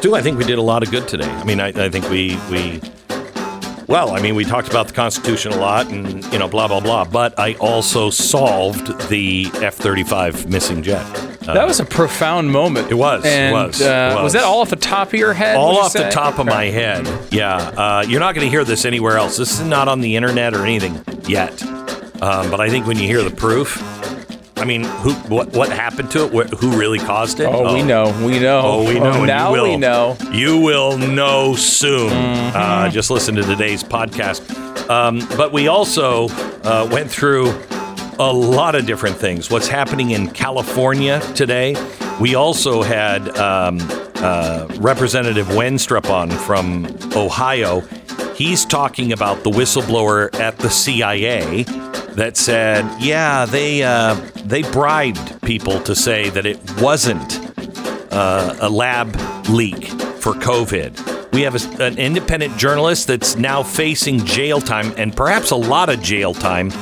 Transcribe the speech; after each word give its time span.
Stu, 0.00 0.14
I 0.14 0.22
think 0.22 0.38
we 0.38 0.44
did 0.44 0.56
a 0.56 0.62
lot 0.62 0.82
of 0.82 0.90
good 0.90 1.06
today. 1.06 1.28
I 1.28 1.44
mean, 1.44 1.60
I, 1.60 1.66
I 1.66 1.90
think 1.90 2.08
we 2.08 2.34
we 2.50 2.80
well, 3.86 4.16
I 4.16 4.22
mean, 4.22 4.34
we 4.34 4.46
talked 4.46 4.70
about 4.70 4.88
the 4.88 4.94
Constitution 4.94 5.52
a 5.52 5.58
lot, 5.58 5.88
and 5.88 6.24
you 6.32 6.38
know, 6.38 6.48
blah 6.48 6.68
blah 6.68 6.80
blah. 6.80 7.04
But 7.04 7.38
I 7.38 7.52
also 7.56 8.08
solved 8.08 9.10
the 9.10 9.50
F 9.56 9.74
thirty 9.74 10.02
five 10.02 10.48
missing 10.48 10.82
jet. 10.82 11.04
Uh, 11.46 11.52
that 11.52 11.66
was 11.66 11.80
a 11.80 11.84
profound 11.84 12.50
moment. 12.50 12.90
It 12.90 12.94
was. 12.94 13.26
And, 13.26 13.54
it 13.54 13.58
was, 13.58 13.82
uh, 13.82 14.12
was. 14.14 14.22
was. 14.22 14.32
that 14.32 14.44
all 14.44 14.62
off 14.62 14.70
the 14.70 14.76
top 14.76 15.08
of 15.08 15.14
your 15.18 15.34
head? 15.34 15.56
All 15.56 15.74
you 15.74 15.80
off 15.80 15.92
say? 15.92 16.04
the 16.04 16.10
top 16.10 16.38
of 16.38 16.46
my 16.46 16.64
head. 16.64 17.06
Yeah. 17.30 17.56
Uh, 17.56 18.02
you're 18.08 18.20
not 18.20 18.34
going 18.34 18.46
to 18.46 18.50
hear 18.50 18.64
this 18.64 18.86
anywhere 18.86 19.18
else. 19.18 19.36
This 19.36 19.60
is 19.60 19.66
not 19.66 19.86
on 19.86 20.00
the 20.00 20.16
internet 20.16 20.54
or 20.54 20.64
anything 20.64 21.04
yet. 21.28 21.62
Um, 22.22 22.50
but 22.50 22.58
I 22.58 22.70
think 22.70 22.86
when 22.86 22.96
you 22.96 23.06
hear 23.06 23.22
the 23.22 23.30
proof, 23.30 23.76
I 24.60 24.64
mean, 24.66 24.84
who, 24.84 25.14
what, 25.14 25.52
what 25.52 25.70
happened 25.70 26.10
to 26.10 26.26
it? 26.26 26.32
What, 26.32 26.50
who 26.50 26.78
really 26.78 26.98
caused 26.98 27.40
it? 27.40 27.46
Oh, 27.46 27.72
we 27.72 27.82
know, 27.82 28.04
we 28.24 28.38
know. 28.38 28.60
Oh, 28.62 28.86
we 28.86 29.00
know. 29.00 29.12
and 29.12 29.26
now 29.26 29.52
will. 29.52 29.64
we 29.64 29.76
know. 29.76 30.16
You 30.32 30.60
will 30.60 30.98
know 30.98 31.54
soon. 31.56 32.12
Uh, 32.12 32.90
just 32.90 33.10
listen 33.10 33.34
to 33.36 33.42
today's 33.42 33.82
podcast. 33.82 34.88
Um, 34.90 35.26
but 35.36 35.52
we 35.52 35.68
also 35.68 36.28
uh, 36.62 36.88
went 36.92 37.10
through 37.10 37.48
a 38.18 38.30
lot 38.32 38.74
of 38.74 38.84
different 38.84 39.16
things. 39.16 39.50
What's 39.50 39.68
happening 39.68 40.10
in 40.10 40.28
California 40.28 41.20
today? 41.34 41.74
We 42.20 42.34
also 42.34 42.82
had 42.82 43.34
um, 43.38 43.78
uh, 44.16 44.66
Representative 44.78 45.46
Wenstrup 45.46 46.10
on 46.10 46.30
from 46.30 46.86
Ohio. 47.16 47.80
He's 48.34 48.66
talking 48.66 49.12
about 49.12 49.42
the 49.42 49.50
whistleblower 49.50 50.34
at 50.38 50.58
the 50.58 50.68
CIA 50.68 51.64
that 52.14 52.36
said, 52.36 52.84
yeah, 53.00 53.46
they 53.46 53.82
uh, 53.82 54.14
they 54.50 54.62
bribed 54.62 55.40
people 55.42 55.80
to 55.82 55.94
say 55.94 56.28
that 56.30 56.44
it 56.44 56.58
wasn't 56.80 57.38
uh, 58.12 58.56
a 58.60 58.68
lab 58.68 59.14
leak 59.48 59.86
for 60.20 60.32
COVID. 60.34 61.32
We 61.32 61.42
have 61.42 61.54
a, 61.54 61.82
an 61.84 61.98
independent 61.98 62.56
journalist 62.58 63.06
that's 63.06 63.36
now 63.36 63.62
facing 63.62 64.24
jail 64.24 64.60
time 64.60 64.92
and 64.96 65.16
perhaps 65.16 65.52
a 65.52 65.56
lot 65.56 65.88
of 65.88 66.02
jail 66.02 66.34
time 66.34 66.72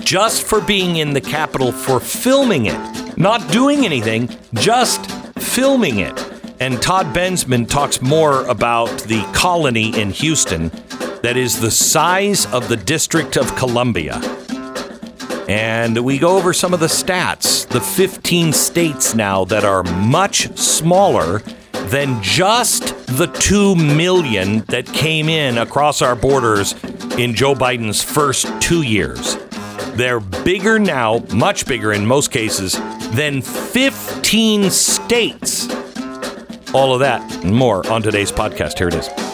just 0.00 0.44
for 0.44 0.60
being 0.60 0.96
in 0.96 1.12
the 1.12 1.20
Capitol 1.20 1.72
for 1.72 1.98
filming 1.98 2.66
it, 2.66 3.18
not 3.18 3.50
doing 3.50 3.84
anything, 3.84 4.30
just 4.54 5.10
filming 5.40 5.98
it. 5.98 6.32
And 6.60 6.80
Todd 6.80 7.06
Bensman 7.06 7.68
talks 7.68 8.00
more 8.00 8.46
about 8.46 8.88
the 9.00 9.20
colony 9.34 9.98
in 10.00 10.10
Houston 10.10 10.70
that 11.22 11.36
is 11.36 11.60
the 11.60 11.72
size 11.72 12.46
of 12.52 12.68
the 12.68 12.76
District 12.76 13.36
of 13.36 13.56
Columbia. 13.56 14.20
And 15.48 16.04
we 16.04 16.18
go 16.18 16.36
over 16.36 16.52
some 16.52 16.74
of 16.74 16.80
the 16.80 16.86
stats. 16.86 17.66
The 17.68 17.80
15 17.80 18.52
states 18.52 19.14
now 19.14 19.44
that 19.44 19.64
are 19.64 19.82
much 19.84 20.56
smaller 20.56 21.38
than 21.88 22.20
just 22.20 23.06
the 23.06 23.26
2 23.26 23.76
million 23.76 24.60
that 24.68 24.86
came 24.86 25.28
in 25.28 25.58
across 25.58 26.02
our 26.02 26.16
borders 26.16 26.72
in 27.16 27.34
Joe 27.34 27.54
Biden's 27.54 28.02
first 28.02 28.46
two 28.60 28.82
years. 28.82 29.36
They're 29.94 30.20
bigger 30.20 30.78
now, 30.78 31.20
much 31.32 31.64
bigger 31.64 31.92
in 31.92 32.04
most 32.04 32.30
cases, 32.32 32.72
than 33.12 33.40
15 33.40 34.70
states. 34.70 35.68
All 36.74 36.92
of 36.92 37.00
that 37.00 37.22
and 37.44 37.54
more 37.54 37.86
on 37.90 38.02
today's 38.02 38.32
podcast. 38.32 38.78
Here 38.78 38.88
it 38.88 38.94
is. 38.94 39.25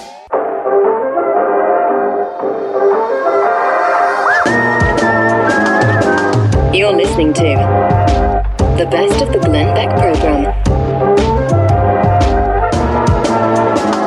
Listening 7.13 7.35
to 7.35 7.43
the 8.79 8.89
best 8.91 9.21
of 9.21 9.31
the 9.33 9.39
Glenn 9.39 9.75
Beck 9.75 9.91
program. 9.99 10.45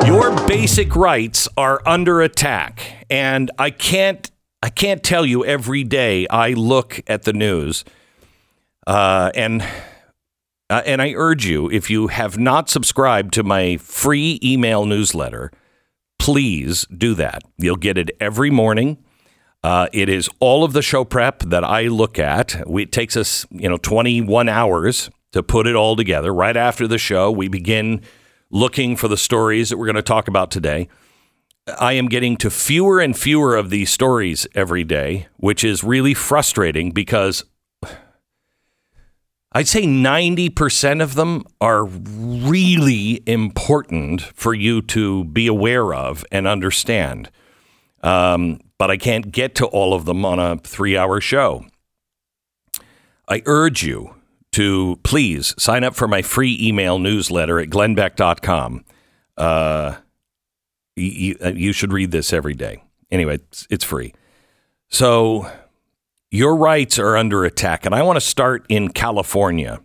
Your 0.07 0.35
basic 0.47 0.95
rights 0.95 1.47
are 1.55 1.83
under 1.85 2.23
attack, 2.23 3.05
and 3.07 3.51
I 3.59 3.69
can't 3.69 4.31
I 4.63 4.69
can't 4.69 5.03
tell 5.03 5.23
you 5.23 5.45
every 5.45 5.83
day 5.83 6.25
I 6.29 6.53
look 6.53 6.99
at 7.05 7.23
the 7.23 7.33
news, 7.33 7.85
uh, 8.87 9.29
and 9.35 9.61
uh, 10.71 10.81
and 10.83 10.99
I 10.99 11.13
urge 11.13 11.45
you 11.45 11.69
if 11.69 11.91
you 11.91 12.07
have 12.07 12.39
not 12.39 12.71
subscribed 12.71 13.35
to 13.35 13.43
my 13.43 13.77
free 13.77 14.39
email 14.41 14.87
newsletter, 14.87 15.51
please 16.17 16.87
do 16.87 17.13
that. 17.13 17.43
You'll 17.57 17.75
get 17.75 17.99
it 17.99 18.09
every 18.19 18.49
morning. 18.49 18.97
Uh, 19.65 19.87
it 19.91 20.09
is 20.09 20.29
all 20.39 20.63
of 20.63 20.73
the 20.73 20.81
show 20.83 21.03
prep 21.03 21.39
that 21.39 21.63
I 21.63 21.87
look 21.87 22.19
at. 22.19 22.61
We, 22.69 22.83
it 22.83 22.91
takes 22.91 23.17
us, 23.17 23.47
you 23.49 23.67
know, 23.67 23.77
21 23.77 24.47
hours 24.47 25.09
to 25.31 25.41
put 25.41 25.65
it 25.65 25.75
all 25.75 25.95
together. 25.95 26.31
Right 26.31 26.55
after 26.55 26.87
the 26.87 26.99
show, 26.99 27.31
we 27.31 27.47
begin 27.47 28.03
looking 28.51 28.95
for 28.95 29.07
the 29.07 29.17
stories 29.17 29.69
that 29.69 29.77
we're 29.77 29.87
going 29.87 29.95
to 29.95 30.03
talk 30.03 30.27
about 30.27 30.51
today. 30.51 30.87
I 31.79 31.93
am 31.93 32.09
getting 32.09 32.37
to 32.37 32.51
fewer 32.51 32.99
and 32.99 33.17
fewer 33.17 33.55
of 33.55 33.71
these 33.71 33.89
stories 33.89 34.45
every 34.53 34.83
day, 34.83 35.29
which 35.37 35.63
is 35.63 35.83
really 35.83 36.13
frustrating 36.13 36.91
because 36.91 37.43
I'd 39.51 39.67
say 39.67 39.87
90% 39.87 41.01
of 41.01 41.15
them 41.15 41.43
are 41.59 41.85
really 41.85 43.23
important 43.25 44.21
for 44.21 44.53
you 44.53 44.83
to 44.83 45.23
be 45.23 45.47
aware 45.47 45.91
of 45.91 46.23
and 46.31 46.45
understand. 46.45 47.31
Um, 48.05 48.59
but 48.77 48.91
I 48.91 48.97
can't 48.97 49.31
get 49.31 49.55
to 49.55 49.65
all 49.65 49.93
of 49.93 50.05
them 50.05 50.23
on 50.23 50.39
a 50.39 50.57
three 50.57 50.95
hour 50.95 51.19
show. 51.19 51.65
I 53.27 53.41
urge 53.45 53.83
you 53.83 54.15
to 54.51 54.99
please 55.03 55.55
sign 55.57 55.83
up 55.83 55.95
for 55.95 56.07
my 56.07 56.21
free 56.21 56.57
email 56.61 56.99
newsletter 56.99 57.59
at 57.59 57.69
glennbeck.com. 57.69 58.85
Uh, 59.35 59.95
you, 60.95 61.35
you 61.55 61.73
should 61.73 61.91
read 61.91 62.11
this 62.11 62.31
every 62.31 62.53
day. 62.53 62.83
Anyway, 63.11 63.35
it's, 63.35 63.67
it's 63.69 63.83
free. 63.83 64.13
So, 64.87 65.51
your 66.31 66.55
rights 66.55 66.99
are 66.99 67.17
under 67.17 67.43
attack. 67.43 67.85
And 67.85 67.95
I 67.95 68.03
want 68.03 68.17
to 68.17 68.21
start 68.21 68.65
in 68.69 68.89
California 68.89 69.81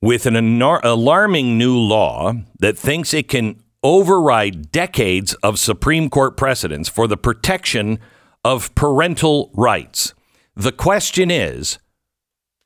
with 0.00 0.26
an 0.26 0.36
alarming 0.36 1.56
new 1.56 1.78
law 1.78 2.34
that 2.58 2.76
thinks 2.76 3.14
it 3.14 3.28
can 3.28 3.62
override 3.82 4.70
decades 4.70 5.34
of 5.42 5.58
Supreme 5.58 6.08
Court 6.08 6.36
precedents 6.36 6.88
for 6.88 7.06
the 7.06 7.16
protection 7.16 7.98
of 8.44 8.74
parental 8.74 9.50
rights. 9.54 10.14
The 10.54 10.72
question 10.72 11.30
is 11.30 11.78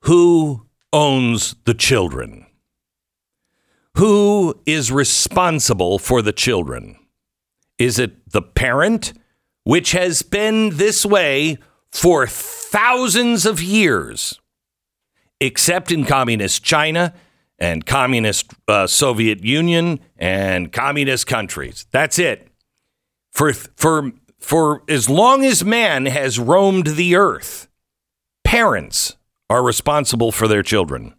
who 0.03 0.67
owns 0.93 1.57
the 1.65 1.75
children? 1.75 2.47
Who 3.97 4.61
is 4.67 4.93
responsible 4.93 5.99
for 5.99 6.21
the 6.21 6.33
children? 6.33 6.97
Is 7.79 7.99
it 7.99 8.31
the 8.31 8.43
parent, 8.43 9.13
which 9.65 9.93
has 9.93 10.23
been 10.23 10.77
this 10.77 11.07
way 11.07 11.59
for 11.93 12.27
thousands 12.27 13.47
of 13.47 13.63
years, 13.63 14.39
except 15.41 15.91
in 15.91 16.05
communist 16.05 16.63
China 16.63 17.15
and 17.59 17.87
communist 17.87 18.53
uh, 18.69 18.87
Soviet 18.87 19.43
Union 19.43 20.01
and 20.17 20.73
communist 20.73 21.27
countries. 21.27 21.87
That's 21.91 22.19
it. 22.19 22.49
For 23.33 23.53
for 23.53 24.13
for 24.39 24.83
as 24.89 25.09
long 25.09 25.45
as 25.45 25.65
man 25.65 26.07
has 26.07 26.39
roamed 26.39 26.87
the 26.89 27.17
earth, 27.17 27.69
parents 28.45 29.17
are 29.49 29.63
responsible 29.63 30.33
for 30.33 30.49
their 30.49 30.63
children. 30.63 31.15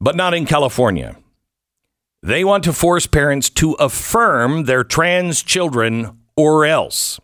But 0.00 0.16
not 0.16 0.34
in 0.34 0.46
California. 0.46 1.16
They 2.22 2.44
want 2.44 2.64
to 2.64 2.72
force 2.72 3.06
parents 3.06 3.48
to 3.50 3.72
affirm 3.74 4.64
their 4.64 4.84
trans 4.84 5.42
children 5.42 6.18
or 6.36 6.64
else. 6.64 7.20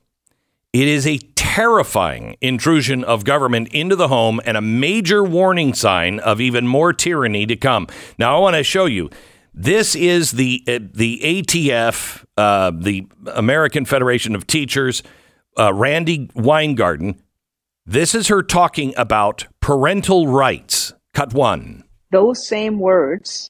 It 0.74 0.88
is 0.88 1.06
a 1.06 1.18
terrifying 1.36 2.36
intrusion 2.40 3.04
of 3.04 3.22
government 3.22 3.68
into 3.68 3.94
the 3.94 4.08
home 4.08 4.40
and 4.44 4.56
a 4.56 4.60
major 4.60 5.22
warning 5.22 5.72
sign 5.72 6.18
of 6.18 6.40
even 6.40 6.66
more 6.66 6.92
tyranny 6.92 7.46
to 7.46 7.54
come. 7.54 7.86
Now, 8.18 8.36
I 8.36 8.40
want 8.40 8.56
to 8.56 8.64
show 8.64 8.86
you. 8.86 9.08
This 9.54 9.94
is 9.94 10.32
the 10.32 10.64
uh, 10.66 10.80
the 10.92 11.20
ATF, 11.22 12.24
uh, 12.36 12.72
the 12.76 13.06
American 13.32 13.84
Federation 13.84 14.34
of 14.34 14.48
Teachers, 14.48 15.04
uh, 15.56 15.72
Randi 15.72 16.28
Weingarten. 16.34 17.22
This 17.86 18.12
is 18.12 18.26
her 18.26 18.42
talking 18.42 18.92
about 18.96 19.46
parental 19.60 20.26
rights. 20.26 20.92
Cut 21.12 21.32
one. 21.32 21.84
Those 22.10 22.44
same 22.44 22.80
words 22.80 23.48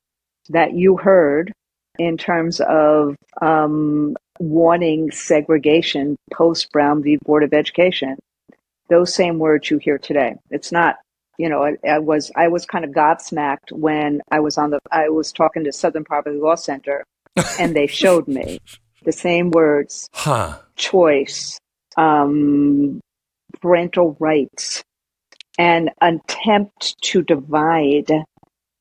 that 0.50 0.74
you 0.74 0.98
heard 0.98 1.52
in 1.98 2.18
terms 2.18 2.60
of 2.60 3.16
um, 3.40 4.14
wanting 4.38 5.10
segregation 5.10 6.16
post 6.32 6.70
Brown 6.72 7.02
v. 7.02 7.18
Board 7.24 7.42
of 7.42 7.52
Education, 7.52 8.16
those 8.88 9.14
same 9.14 9.38
words 9.38 9.70
you 9.70 9.78
hear 9.78 9.98
today. 9.98 10.34
It's 10.50 10.72
not, 10.72 10.96
you 11.38 11.48
know, 11.48 11.64
I, 11.64 11.76
I, 11.88 11.98
was 11.98 12.30
I 12.36 12.48
was 12.48 12.66
kind 12.66 12.84
of 12.84 12.90
gobsmacked 12.90 13.72
when 13.72 14.20
I 14.30 14.40
was 14.40 14.58
on 14.58 14.70
the 14.70 14.80
I 14.90 15.08
was 15.08 15.32
talking 15.32 15.64
to 15.64 15.72
Southern 15.72 16.04
Poverty 16.04 16.38
Law 16.38 16.54
Center, 16.54 17.04
and 17.58 17.74
they 17.74 17.86
showed 17.86 18.28
me 18.28 18.58
the 19.04 19.12
same 19.12 19.50
words: 19.50 20.08
huh. 20.12 20.58
choice, 20.76 21.58
um, 21.96 23.00
parental 23.60 24.16
rights, 24.20 24.82
and 25.58 25.90
attempt 26.00 27.00
to 27.02 27.22
divide 27.22 28.10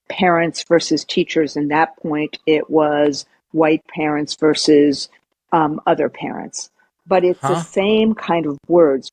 parents 0.09 0.63
versus 0.67 1.05
teachers. 1.05 1.55
And 1.55 1.71
that 1.71 1.97
point, 1.97 2.37
it 2.45 2.69
was 2.69 3.25
white 3.51 3.85
parents 3.87 4.35
versus 4.35 5.09
um, 5.53 5.79
other 5.87 6.09
parents. 6.09 6.69
But 7.07 7.23
it's 7.23 7.39
Huh? 7.39 7.53
the 7.53 7.61
same 7.61 8.13
kind 8.13 8.45
of 8.45 8.57
words. 8.67 9.11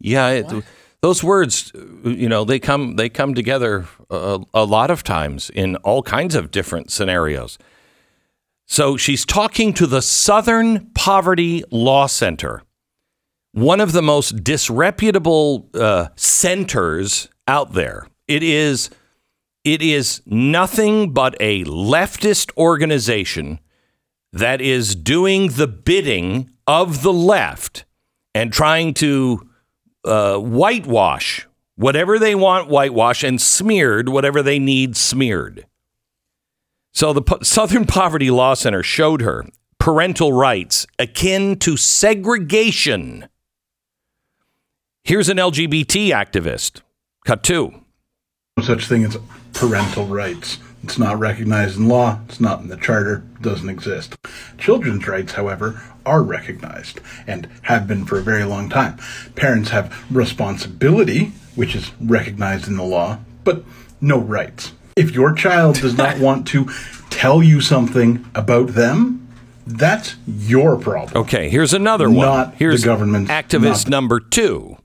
Yeah, 0.00 0.28
it, 0.30 0.52
those 1.00 1.22
words, 1.22 1.72
you 2.04 2.28
know, 2.28 2.44
they 2.44 2.58
come 2.58 2.96
they 2.96 3.08
come 3.08 3.34
together 3.34 3.86
a, 4.10 4.40
a 4.52 4.64
lot 4.64 4.90
of 4.90 5.02
times 5.02 5.50
in 5.50 5.76
all 5.76 6.02
kinds 6.02 6.34
of 6.34 6.50
different 6.50 6.90
scenarios. 6.90 7.58
So 8.66 8.96
she's 8.96 9.24
talking 9.24 9.72
to 9.74 9.86
the 9.86 10.00
Southern 10.02 10.90
Poverty 10.94 11.62
Law 11.70 12.06
Center, 12.06 12.62
one 13.52 13.80
of 13.80 13.92
the 13.92 14.02
most 14.02 14.42
disreputable 14.44 15.68
uh, 15.74 16.08
centers 16.16 17.28
out 17.46 17.72
there. 17.74 18.06
It 18.28 18.42
is 18.42 18.90
it 19.64 19.82
is 19.82 20.22
nothing 20.26 21.12
but 21.12 21.36
a 21.38 21.64
leftist 21.64 22.50
organization 22.56 23.60
that 24.32 24.60
is 24.60 24.94
doing 24.94 25.48
the 25.48 25.66
bidding 25.68 26.50
of 26.66 27.02
the 27.02 27.12
left 27.12 27.84
and 28.34 28.52
trying 28.52 28.94
to 28.94 29.48
uh, 30.04 30.38
whitewash 30.38 31.46
whatever 31.76 32.18
they 32.18 32.34
want 32.34 32.68
whitewash 32.68 33.22
and 33.24 33.40
smeared 33.40 34.08
whatever 34.08 34.42
they 34.42 34.58
need 34.58 34.96
smeared. 34.96 35.66
So 36.92 37.12
the 37.12 37.22
Po- 37.22 37.40
Southern 37.42 37.86
Poverty 37.86 38.30
Law 38.30 38.54
Center 38.54 38.82
showed 38.82 39.22
her 39.22 39.46
parental 39.78 40.32
rights 40.32 40.86
akin 40.98 41.58
to 41.60 41.76
segregation. 41.76 43.28
Here's 45.04 45.28
an 45.28 45.38
LGBT 45.38 46.08
activist. 46.10 46.82
Cut 47.26 47.42
two. 47.42 47.72
no 48.56 48.64
such 48.64 48.86
thing 48.86 49.04
as 49.04 49.16
parental 49.52 50.06
rights. 50.06 50.58
It's 50.82 50.98
not 50.98 51.18
recognized 51.18 51.76
in 51.78 51.86
law, 51.88 52.18
it's 52.28 52.40
not 52.40 52.60
in 52.60 52.68
the 52.68 52.76
charter, 52.76 53.22
doesn't 53.40 53.68
exist. 53.68 54.16
Children's 54.58 55.06
rights, 55.06 55.32
however, 55.34 55.80
are 56.04 56.22
recognized 56.22 57.00
and 57.26 57.48
have 57.62 57.86
been 57.86 58.04
for 58.04 58.18
a 58.18 58.22
very 58.22 58.44
long 58.44 58.68
time. 58.68 58.98
Parents 59.36 59.70
have 59.70 60.04
responsibility, 60.14 61.32
which 61.54 61.74
is 61.76 61.92
recognized 62.00 62.66
in 62.66 62.76
the 62.76 62.82
law, 62.82 63.18
but 63.44 63.64
no 64.00 64.18
rights. 64.18 64.72
If 64.96 65.12
your 65.12 65.32
child 65.32 65.76
does 65.76 65.96
not 65.96 66.18
want 66.20 66.46
to 66.48 66.68
tell 67.10 67.42
you 67.42 67.60
something 67.60 68.24
about 68.34 68.68
them, 68.68 69.28
that's 69.64 70.16
your 70.26 70.76
problem. 70.76 71.22
Okay, 71.22 71.48
here's 71.48 71.72
another 71.72 72.08
one. 72.10 72.26
Not 72.26 72.50
the 72.52 72.56
here's 72.58 72.84
government's, 72.84 73.30
activist 73.30 73.84
not- 73.84 73.88
number 73.90 74.18
two. 74.18 74.76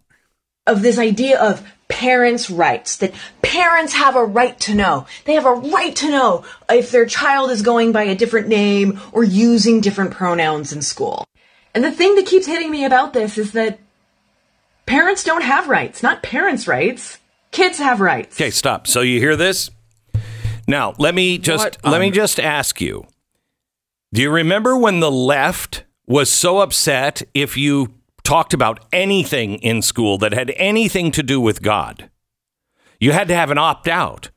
of 0.67 0.83
this 0.83 0.99
idea 0.99 1.39
of 1.41 1.67
parents' 1.87 2.49
rights, 2.49 2.97
that 2.97 3.13
parents 3.41 3.93
have 3.93 4.15
a 4.15 4.25
right 4.25 4.59
to 4.61 4.75
know. 4.75 5.05
They 5.25 5.33
have 5.33 5.45
a 5.45 5.53
right 5.53 5.95
to 5.97 6.09
know 6.09 6.45
if 6.69 6.91
their 6.91 7.05
child 7.05 7.51
is 7.51 7.61
going 7.61 7.91
by 7.91 8.03
a 8.03 8.15
different 8.15 8.47
name 8.47 8.99
or 9.11 9.23
using 9.23 9.81
different 9.81 10.11
pronouns 10.11 10.73
in 10.73 10.81
school. 10.81 11.25
And 11.73 11.83
the 11.83 11.91
thing 11.91 12.15
that 12.15 12.25
keeps 12.25 12.45
hitting 12.45 12.71
me 12.71 12.85
about 12.85 13.13
this 13.13 13.37
is 13.37 13.51
that 13.53 13.79
parents 14.85 15.23
don't 15.23 15.43
have 15.43 15.69
rights, 15.69 16.01
not 16.01 16.23
parents' 16.23 16.67
rights. 16.67 17.19
Kids 17.51 17.77
have 17.77 18.01
rights. 18.01 18.35
Okay, 18.35 18.51
stop. 18.51 18.87
So 18.87 19.01
you 19.01 19.19
hear 19.19 19.35
this? 19.35 19.69
Now, 20.67 20.93
let 20.97 21.15
me 21.15 21.37
just 21.37 21.63
What 21.63 21.77
let 21.85 22.01
me 22.01 22.07
um, 22.07 22.13
just 22.13 22.39
ask 22.39 22.81
you. 22.81 23.05
Do 24.13 24.21
you 24.21 24.29
remember 24.29 24.77
when 24.77 24.99
the 24.99 25.11
left 25.11 25.83
was 26.05 26.29
so 26.29 26.59
upset 26.59 27.21
if 27.33 27.57
you 27.57 27.93
talked 28.27 28.53
about 28.53 28.83
anything 28.91 29.55
in 29.59 29.81
school 29.81 30.17
that 30.17 30.33
had 30.33 30.51
anything 30.57 31.11
to 31.11 31.23
do 31.23 31.39
with 31.39 31.61
God? 31.61 32.09
You 32.99 33.13
had 33.13 33.29
to 33.29 33.33
have 33.33 33.51
an 33.51 33.57
opt 33.57 33.87
out. 33.87 34.31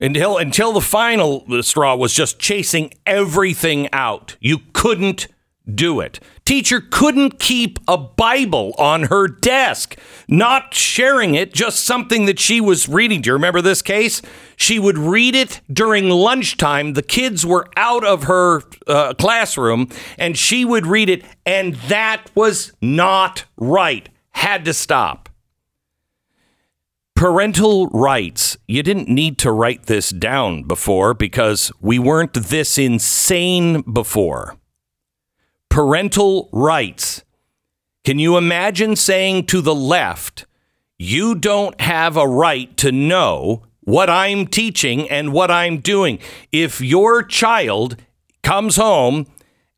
Until 0.00 0.38
until 0.38 0.72
the 0.72 0.80
final 0.80 1.44
straw 1.62 1.96
was 1.96 2.14
just 2.14 2.38
chasing 2.38 2.92
everything 3.04 3.88
out. 3.92 4.36
You 4.40 4.58
couldn't 4.72 5.26
do 5.72 6.00
it. 6.00 6.20
Teacher 6.44 6.80
couldn't 6.80 7.38
keep 7.38 7.78
a 7.86 7.96
Bible 7.96 8.74
on 8.78 9.04
her 9.04 9.28
desk, 9.28 9.96
not 10.28 10.74
sharing 10.74 11.34
it, 11.34 11.52
just 11.54 11.84
something 11.84 12.26
that 12.26 12.38
she 12.38 12.60
was 12.60 12.88
reading. 12.88 13.20
Do 13.20 13.30
you 13.30 13.34
remember 13.34 13.62
this 13.62 13.82
case? 13.82 14.22
She 14.56 14.78
would 14.78 14.98
read 14.98 15.34
it 15.34 15.60
during 15.72 16.08
lunchtime. 16.08 16.94
The 16.94 17.02
kids 17.02 17.46
were 17.46 17.68
out 17.76 18.04
of 18.04 18.24
her 18.24 18.62
uh, 18.86 19.14
classroom, 19.14 19.88
and 20.18 20.36
she 20.36 20.64
would 20.64 20.86
read 20.86 21.08
it, 21.08 21.24
and 21.46 21.74
that 21.88 22.30
was 22.34 22.72
not 22.80 23.44
right. 23.56 24.08
Had 24.30 24.64
to 24.64 24.74
stop. 24.74 25.28
Parental 27.14 27.86
rights. 27.88 28.56
You 28.66 28.82
didn't 28.82 29.08
need 29.08 29.38
to 29.38 29.52
write 29.52 29.84
this 29.84 30.10
down 30.10 30.64
before 30.64 31.14
because 31.14 31.70
we 31.80 31.98
weren't 31.98 32.34
this 32.34 32.78
insane 32.78 33.82
before. 33.82 34.56
Parental 35.72 36.50
rights. 36.52 37.24
Can 38.04 38.18
you 38.18 38.36
imagine 38.36 38.94
saying 38.94 39.46
to 39.46 39.62
the 39.62 39.74
left, 39.74 40.44
you 40.98 41.34
don't 41.34 41.80
have 41.80 42.14
a 42.14 42.28
right 42.28 42.76
to 42.76 42.92
know 42.92 43.62
what 43.80 44.10
I'm 44.10 44.46
teaching 44.46 45.08
and 45.08 45.32
what 45.32 45.50
I'm 45.50 45.78
doing? 45.78 46.18
If 46.52 46.82
your 46.82 47.22
child 47.22 47.96
comes 48.42 48.76
home 48.76 49.24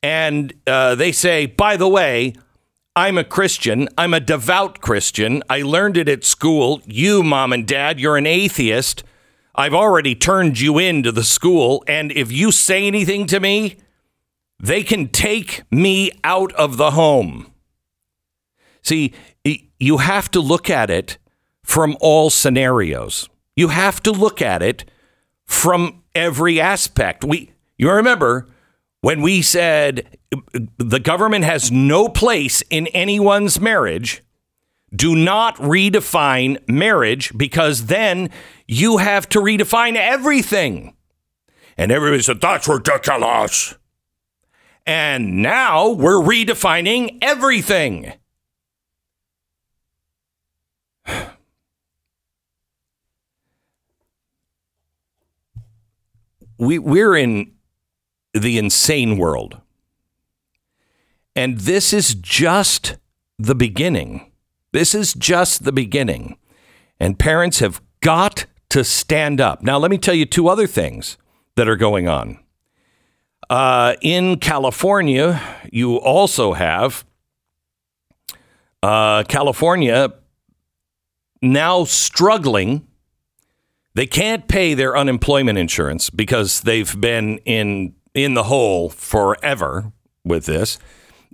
and 0.02 0.52
uh, 0.66 0.96
they 0.96 1.12
say, 1.12 1.46
by 1.46 1.76
the 1.76 1.88
way, 1.88 2.34
I'm 2.96 3.16
a 3.16 3.22
Christian. 3.22 3.88
I'm 3.96 4.14
a 4.14 4.18
devout 4.18 4.80
Christian. 4.80 5.44
I 5.48 5.62
learned 5.62 5.96
it 5.96 6.08
at 6.08 6.24
school. 6.24 6.82
You, 6.86 7.22
mom 7.22 7.52
and 7.52 7.68
dad, 7.68 8.00
you're 8.00 8.16
an 8.16 8.26
atheist. 8.26 9.04
I've 9.54 9.74
already 9.74 10.16
turned 10.16 10.58
you 10.58 10.76
into 10.76 11.12
the 11.12 11.22
school. 11.22 11.84
And 11.86 12.10
if 12.10 12.32
you 12.32 12.50
say 12.50 12.84
anything 12.84 13.28
to 13.28 13.38
me, 13.38 13.76
they 14.64 14.82
can 14.82 15.08
take 15.08 15.62
me 15.70 16.10
out 16.24 16.50
of 16.54 16.78
the 16.78 16.92
home. 16.92 17.52
See, 18.82 19.12
you 19.78 19.98
have 19.98 20.30
to 20.30 20.40
look 20.40 20.70
at 20.70 20.88
it 20.88 21.18
from 21.62 21.96
all 22.00 22.30
scenarios. 22.30 23.28
You 23.56 23.68
have 23.68 24.02
to 24.04 24.10
look 24.10 24.40
at 24.40 24.62
it 24.62 24.84
from 25.44 26.02
every 26.14 26.60
aspect. 26.60 27.24
We 27.24 27.52
you 27.76 27.90
remember 27.90 28.48
when 29.02 29.20
we 29.20 29.42
said 29.42 30.16
the 30.78 31.00
government 31.00 31.44
has 31.44 31.70
no 31.70 32.08
place 32.08 32.62
in 32.70 32.86
anyone's 32.88 33.60
marriage, 33.60 34.22
do 34.94 35.14
not 35.14 35.56
redefine 35.56 36.66
marriage 36.66 37.36
because 37.36 37.86
then 37.86 38.30
you 38.66 38.96
have 38.96 39.28
to 39.30 39.40
redefine 39.40 39.96
everything. 39.96 40.96
And 41.76 41.92
everybody 41.92 42.22
said, 42.22 42.40
that's 42.40 42.68
ridiculous. 42.68 43.74
And 44.86 45.42
now 45.42 45.88
we're 45.88 46.20
redefining 46.20 47.18
everything. 47.22 48.12
We, 56.56 56.78
we're 56.78 57.16
in 57.16 57.50
the 58.32 58.58
insane 58.58 59.18
world. 59.18 59.60
And 61.34 61.58
this 61.58 61.92
is 61.92 62.14
just 62.14 62.96
the 63.40 63.56
beginning. 63.56 64.30
This 64.70 64.94
is 64.94 65.14
just 65.14 65.64
the 65.64 65.72
beginning. 65.72 66.36
And 67.00 67.18
parents 67.18 67.58
have 67.58 67.82
got 68.00 68.46
to 68.70 68.84
stand 68.84 69.40
up. 69.40 69.62
Now, 69.62 69.78
let 69.78 69.90
me 69.90 69.98
tell 69.98 70.14
you 70.14 70.26
two 70.26 70.48
other 70.48 70.68
things 70.68 71.18
that 71.56 71.68
are 71.68 71.76
going 71.76 72.08
on. 72.08 72.43
Uh, 73.50 73.94
in 74.00 74.38
California, 74.38 75.40
you 75.70 75.96
also 75.96 76.52
have 76.54 77.04
uh, 78.82 79.22
California 79.24 80.12
now 81.42 81.84
struggling. 81.84 82.86
They 83.94 84.06
can't 84.06 84.48
pay 84.48 84.74
their 84.74 84.96
unemployment 84.96 85.58
insurance 85.58 86.10
because 86.10 86.62
they've 86.62 87.00
been 87.00 87.38
in 87.38 87.94
in 88.14 88.34
the 88.34 88.44
hole 88.44 88.88
forever 88.90 89.92
with 90.24 90.46
this. 90.46 90.78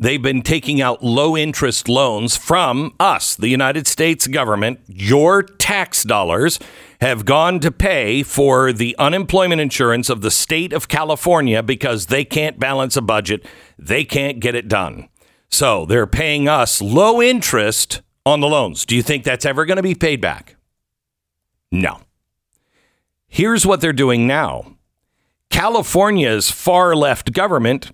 They've 0.00 0.22
been 0.22 0.40
taking 0.40 0.80
out 0.80 1.04
low 1.04 1.36
interest 1.36 1.86
loans 1.86 2.34
from 2.34 2.94
us, 2.98 3.36
the 3.36 3.48
United 3.48 3.86
States 3.86 4.26
government. 4.26 4.80
Your 4.86 5.42
tax 5.42 6.04
dollars 6.04 6.58
have 7.02 7.26
gone 7.26 7.60
to 7.60 7.70
pay 7.70 8.22
for 8.22 8.72
the 8.72 8.96
unemployment 8.98 9.60
insurance 9.60 10.08
of 10.08 10.22
the 10.22 10.30
state 10.30 10.72
of 10.72 10.88
California 10.88 11.62
because 11.62 12.06
they 12.06 12.24
can't 12.24 12.58
balance 12.58 12.96
a 12.96 13.02
budget. 13.02 13.44
They 13.78 14.06
can't 14.06 14.40
get 14.40 14.54
it 14.54 14.68
done. 14.68 15.10
So 15.50 15.84
they're 15.84 16.06
paying 16.06 16.48
us 16.48 16.80
low 16.80 17.20
interest 17.20 18.00
on 18.24 18.40
the 18.40 18.48
loans. 18.48 18.86
Do 18.86 18.96
you 18.96 19.02
think 19.02 19.24
that's 19.24 19.44
ever 19.44 19.66
going 19.66 19.76
to 19.76 19.82
be 19.82 19.94
paid 19.94 20.22
back? 20.22 20.56
No. 21.70 21.98
Here's 23.28 23.66
what 23.66 23.82
they're 23.82 23.92
doing 23.92 24.26
now 24.26 24.76
California's 25.50 26.50
far 26.50 26.96
left 26.96 27.34
government 27.34 27.92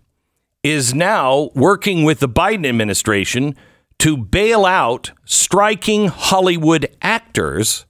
is 0.71 0.95
now 0.95 1.51
working 1.55 2.03
with 2.03 2.21
the 2.21 2.29
Biden 2.29 2.67
administration 2.67 3.55
to 3.99 4.17
bail 4.17 4.65
out 4.65 5.13
striking 5.25 6.09
Hollywood 6.09 6.87
actors 7.01 7.87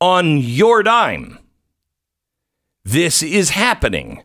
on 0.00 0.38
your 0.38 0.82
dime. 0.82 1.38
this 2.84 3.22
is 3.22 3.50
happening. 3.50 4.22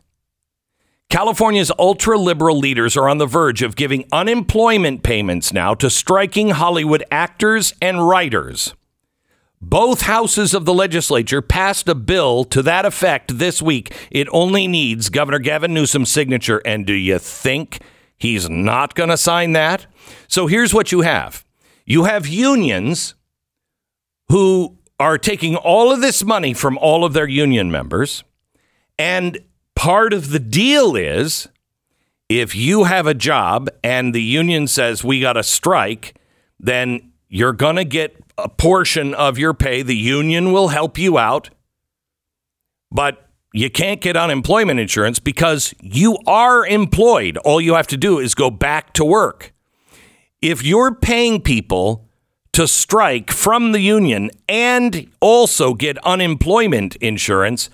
California's 1.08 1.72
ultra 1.78 2.18
liberal 2.18 2.58
leaders 2.58 2.96
are 2.96 3.08
on 3.08 3.18
the 3.18 3.26
verge 3.26 3.62
of 3.62 3.74
giving 3.74 4.04
unemployment 4.12 5.02
payments 5.02 5.52
now 5.52 5.74
to 5.74 5.88
striking 5.88 6.50
Hollywood 6.50 7.02
actors 7.10 7.72
and 7.80 8.06
writers. 8.06 8.74
Both 9.60 10.02
houses 10.02 10.54
of 10.54 10.64
the 10.64 10.72
legislature 10.72 11.42
passed 11.42 11.86
a 11.88 11.94
bill 11.94 12.44
to 12.44 12.62
that 12.62 12.86
effect 12.86 13.38
this 13.38 13.60
week. 13.60 13.94
It 14.10 14.26
only 14.32 14.66
needs 14.66 15.10
Governor 15.10 15.38
Gavin 15.38 15.74
Newsom's 15.74 16.10
signature. 16.10 16.62
And 16.64 16.86
do 16.86 16.94
you 16.94 17.18
think 17.18 17.80
he's 18.16 18.48
not 18.48 18.94
going 18.94 19.10
to 19.10 19.18
sign 19.18 19.52
that? 19.52 19.86
So 20.28 20.46
here's 20.46 20.72
what 20.72 20.92
you 20.92 21.02
have 21.02 21.44
you 21.84 22.04
have 22.04 22.26
unions 22.26 23.14
who 24.28 24.78
are 24.98 25.18
taking 25.18 25.56
all 25.56 25.92
of 25.92 26.00
this 26.00 26.24
money 26.24 26.54
from 26.54 26.78
all 26.78 27.04
of 27.04 27.12
their 27.12 27.28
union 27.28 27.70
members. 27.70 28.24
And 28.98 29.40
part 29.74 30.12
of 30.12 30.30
the 30.30 30.38
deal 30.38 30.94
is 30.94 31.48
if 32.28 32.54
you 32.54 32.84
have 32.84 33.06
a 33.06 33.14
job 33.14 33.68
and 33.82 34.14
the 34.14 34.22
union 34.22 34.68
says 34.68 35.02
we 35.02 35.20
got 35.20 35.32
to 35.34 35.42
strike, 35.42 36.14
then 36.58 37.12
you're 37.28 37.52
going 37.52 37.76
to 37.76 37.84
get 37.84 38.29
a 38.42 38.48
portion 38.48 39.14
of 39.14 39.38
your 39.38 39.54
pay. 39.54 39.82
The 39.82 39.96
union 39.96 40.52
will 40.52 40.68
help 40.68 40.98
you 40.98 41.18
out. 41.18 41.50
But 42.90 43.28
you 43.52 43.70
can't 43.70 44.00
get 44.00 44.16
unemployment 44.16 44.78
insurance 44.78 45.18
because 45.18 45.74
you 45.80 46.18
are 46.26 46.66
employed. 46.66 47.36
All 47.38 47.60
you 47.60 47.74
have 47.74 47.86
to 47.88 47.96
do 47.96 48.18
is 48.18 48.34
go 48.34 48.50
back 48.50 48.92
to 48.94 49.04
work. 49.04 49.52
If 50.40 50.64
you're 50.64 50.94
paying 50.94 51.40
people 51.40 52.08
to 52.52 52.66
strike 52.66 53.30
from 53.30 53.72
the 53.72 53.80
union 53.80 54.30
and 54.48 55.10
also 55.20 55.74
get 55.74 55.98
unemployment 56.04 56.96
insurance, 56.96 57.70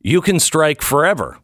you 0.00 0.20
can 0.20 0.40
strike 0.40 0.82
forever. 0.82 1.38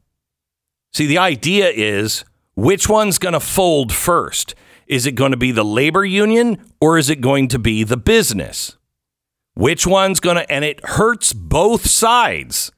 See, 0.92 1.06
the 1.06 1.18
idea 1.18 1.70
is 1.70 2.24
which 2.54 2.88
one's 2.88 3.18
going 3.18 3.32
to 3.32 3.40
fold 3.40 3.92
first? 3.92 4.54
Is 4.86 5.06
it 5.06 5.12
going 5.12 5.30
to 5.30 5.36
be 5.36 5.52
the 5.52 5.64
labor 5.64 6.04
union 6.04 6.58
or 6.80 6.98
is 6.98 7.10
it 7.10 7.20
going 7.20 7.48
to 7.48 7.58
be 7.58 7.84
the 7.84 7.96
business? 7.96 8.76
Which 9.54 9.86
one's 9.86 10.20
going 10.20 10.36
to, 10.36 10.50
and 10.50 10.64
it 10.64 10.84
hurts 10.84 11.32
both 11.32 11.86
sides. 11.86 12.72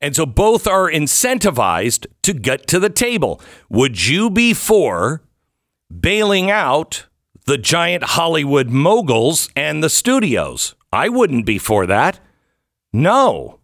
And 0.00 0.16
so 0.16 0.24
both 0.24 0.66
are 0.66 0.90
incentivized 0.90 2.06
to 2.22 2.32
get 2.32 2.66
to 2.68 2.80
the 2.80 2.88
table. 2.88 3.40
Would 3.68 4.06
you 4.06 4.30
be 4.30 4.54
for 4.54 5.22
bailing 5.90 6.50
out 6.50 7.06
the 7.44 7.58
giant 7.58 8.04
Hollywood 8.04 8.70
moguls 8.70 9.50
and 9.54 9.84
the 9.84 9.90
studios? 9.90 10.74
I 10.92 11.10
wouldn't 11.10 11.44
be 11.44 11.58
for 11.58 11.86
that. 11.86 12.18
No. 12.92 13.60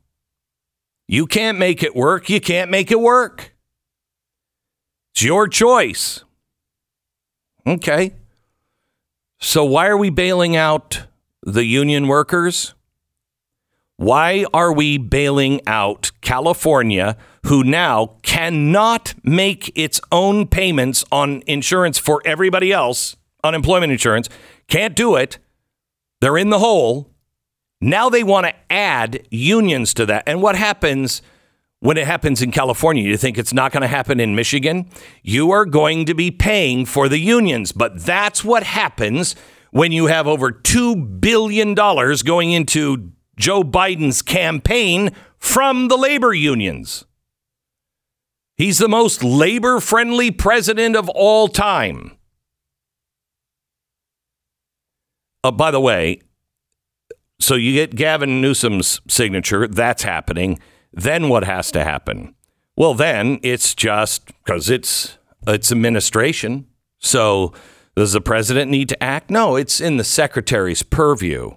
You 1.09 1.27
can't 1.27 1.59
make 1.59 1.83
it 1.83 1.97
work. 1.97 2.29
You 2.29 2.41
can't 2.41 2.71
make 2.71 2.91
it 2.91 3.01
work. 3.01 3.55
It's 5.15 5.23
your 5.23 5.49
choice. 5.49 6.23
Okay. 7.67 8.15
So 9.39 9.65
why 9.65 9.89
are 9.89 9.97
we 9.97 10.11
bailing 10.11 10.57
out 10.57 11.05
the 11.43 11.65
union 11.65 12.07
workers? 12.07 12.75
Why 13.97 14.45
are 14.53 14.73
we 14.73 14.99
bailing 14.99 15.61
out 15.67 16.13
California, 16.21 17.17
who 17.47 17.65
now 17.65 18.17
cannot 18.23 19.15
make 19.25 19.73
its 19.75 20.01
own 20.13 20.47
payments 20.47 21.05
on 21.11 21.43
insurance 21.47 21.99
for 21.99 22.21
everybody 22.25 22.73
else, 22.73 23.17
unemployment 23.43 23.91
insurance? 23.93 24.29
Can't 24.69 24.95
do 24.95 25.17
it. 25.17 25.39
They're 26.21 26.37
in 26.37 26.51
the 26.51 26.59
hole. 26.59 27.11
Now 27.81 28.11
they 28.11 28.23
want 28.23 28.47
to 28.47 28.55
add 28.71 29.27
unions 29.31 29.95
to 29.95 30.07
that. 30.07 30.25
And 30.27 30.43
what 30.43 30.57
happens 30.57 31.23
when 31.81 31.97
it 31.97 32.07
happens 32.07 32.43
in 32.43 32.51
California? 32.51 33.03
You 33.03 33.17
think 33.17 33.39
it's 33.39 33.53
not 33.53 33.73
going 33.73 33.83
to 33.83 33.89
happen 33.89 34.21
in 34.21 34.35
Michigan? 34.35 34.89
You 35.23 35.51
are 35.51 35.65
going 35.65 36.07
to 36.07 36.15
be 36.15 36.31
paying 36.31 36.87
for 36.87 37.09
the 37.09 37.19
unions. 37.19 37.73
But 37.73 38.05
that's 38.05 38.45
what 38.45 38.63
happens 38.63 39.37
when 39.71 39.93
you 39.93 40.07
have 40.07 40.27
over 40.27 40.51
$2 40.51 41.21
billion 41.21 41.75
going 41.75 42.53
into 42.53 43.13
Joe 43.39 43.63
Biden's 43.63 44.23
campaign 44.23 45.11
from 45.39 45.89
the 45.89 45.97
labor 45.97 46.33
unions. 46.33 47.05
He's 48.57 48.79
the 48.79 48.89
most 48.89 49.23
labor 49.23 49.81
friendly 49.81 50.31
president 50.31 50.97
of 50.97 51.11
all 51.11 51.49
time. 51.49 52.17
Uh, 55.45 55.51
by 55.51 55.71
the 55.71 55.81
way, 55.81 56.23
so 57.39 57.55
you 57.55 57.75
get 57.75 57.95
Gavin 57.95 58.41
Newsom's 58.41 59.01
signature, 59.09 59.69
that's 59.69 60.03
happening. 60.03 60.59
Then 60.97 61.29
what 61.29 61.45
has 61.45 61.71
to 61.73 61.85
happen? 61.85 62.35
Well, 62.75 62.95
then 62.95 63.39
it's 63.43 63.75
just 63.75 64.27
because 64.27 64.69
it's 64.69 65.19
it's 65.47 65.71
administration. 65.71 66.67
So 66.99 67.53
does 67.95 68.13
the 68.13 68.21
president 68.21 68.71
need 68.71 68.89
to 68.89 69.03
act? 69.03 69.31
No, 69.31 69.57
it's 69.57 69.81
in 69.81 69.99
the 69.99 70.05
secretary's 70.05 70.83
purview. 70.83 71.53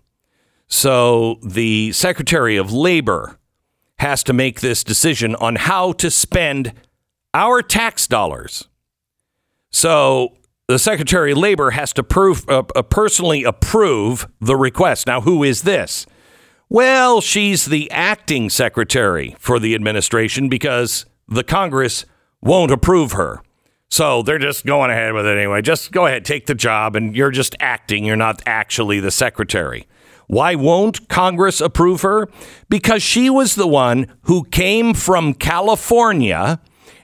So 0.67 1.39
the 1.43 1.91
Secretary 1.93 2.57
of 2.57 2.71
Labor 2.71 3.39
has 3.97 4.23
to 4.23 4.33
make 4.33 4.59
this 4.59 4.83
decision 4.83 5.35
on 5.35 5.55
how 5.55 5.93
to 5.93 6.11
spend 6.11 6.73
our 7.33 7.61
tax 7.61 8.07
dollars. 8.07 8.67
So 9.71 10.37
the 10.67 10.79
Secretary 10.79 11.31
of 11.31 11.37
Labor 11.37 11.71
has 11.71 11.91
to 11.93 12.03
prove, 12.03 12.47
uh, 12.47 12.63
uh, 12.75 12.83
personally 12.83 13.43
approve 13.43 14.27
the 14.39 14.55
request. 14.55 15.07
Now, 15.07 15.21
who 15.21 15.43
is 15.43 15.63
this? 15.63 16.05
Well, 16.71 17.19
she's 17.19 17.65
the 17.65 17.89
acting 17.89 18.51
secretary 18.51 19.35
for 19.39 19.59
the 19.59 19.73
administration 19.73 20.49
because 20.49 21.07
the 21.27 21.43
Congress 21.43 22.05
won't 22.41 22.71
approve 22.71 23.13
her. 23.13 23.41
So 23.89 24.21
they're 24.21 24.37
just 24.37 24.67
going 24.67 24.91
ahead 24.91 25.13
with 25.13 25.25
it 25.25 25.35
anyway. 25.35 25.63
Just 25.63 25.91
go 25.91 26.05
ahead, 26.05 26.25
take 26.25 26.45
the 26.45 26.53
job, 26.53 26.95
and 26.95 27.15
you're 27.15 27.31
just 27.31 27.55
acting. 27.59 28.05
You're 28.05 28.15
not 28.15 28.43
actually 28.45 28.99
the 28.99 29.09
secretary. 29.09 29.87
Why 30.27 30.53
won't 30.53 31.09
Congress 31.09 31.59
approve 31.59 32.01
her? 32.01 32.27
Because 32.69 33.01
she 33.01 33.31
was 33.31 33.55
the 33.55 33.67
one 33.67 34.05
who 34.23 34.43
came 34.43 34.93
from 34.93 35.33
California 35.33 36.59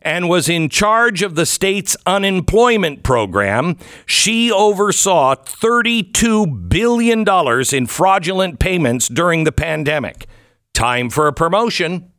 and 0.06 0.30
was 0.30 0.48
in 0.48 0.70
charge 0.70 1.24
of 1.24 1.34
the 1.34 1.48
state's 1.48 1.98
unemployment 2.06 3.02
program. 3.02 3.76
She 4.06 4.52
oversaw 4.52 5.36
$32 5.36 6.70
billion 6.70 7.26
in 7.74 7.88
fraudulent 7.88 8.60
payments 8.60 9.08
during 9.08 9.44
the 9.44 9.52
pandemic. 9.52 10.28
Time 10.74 11.10
for 11.10 11.28
a 11.28 11.34
promotion. 11.34 12.12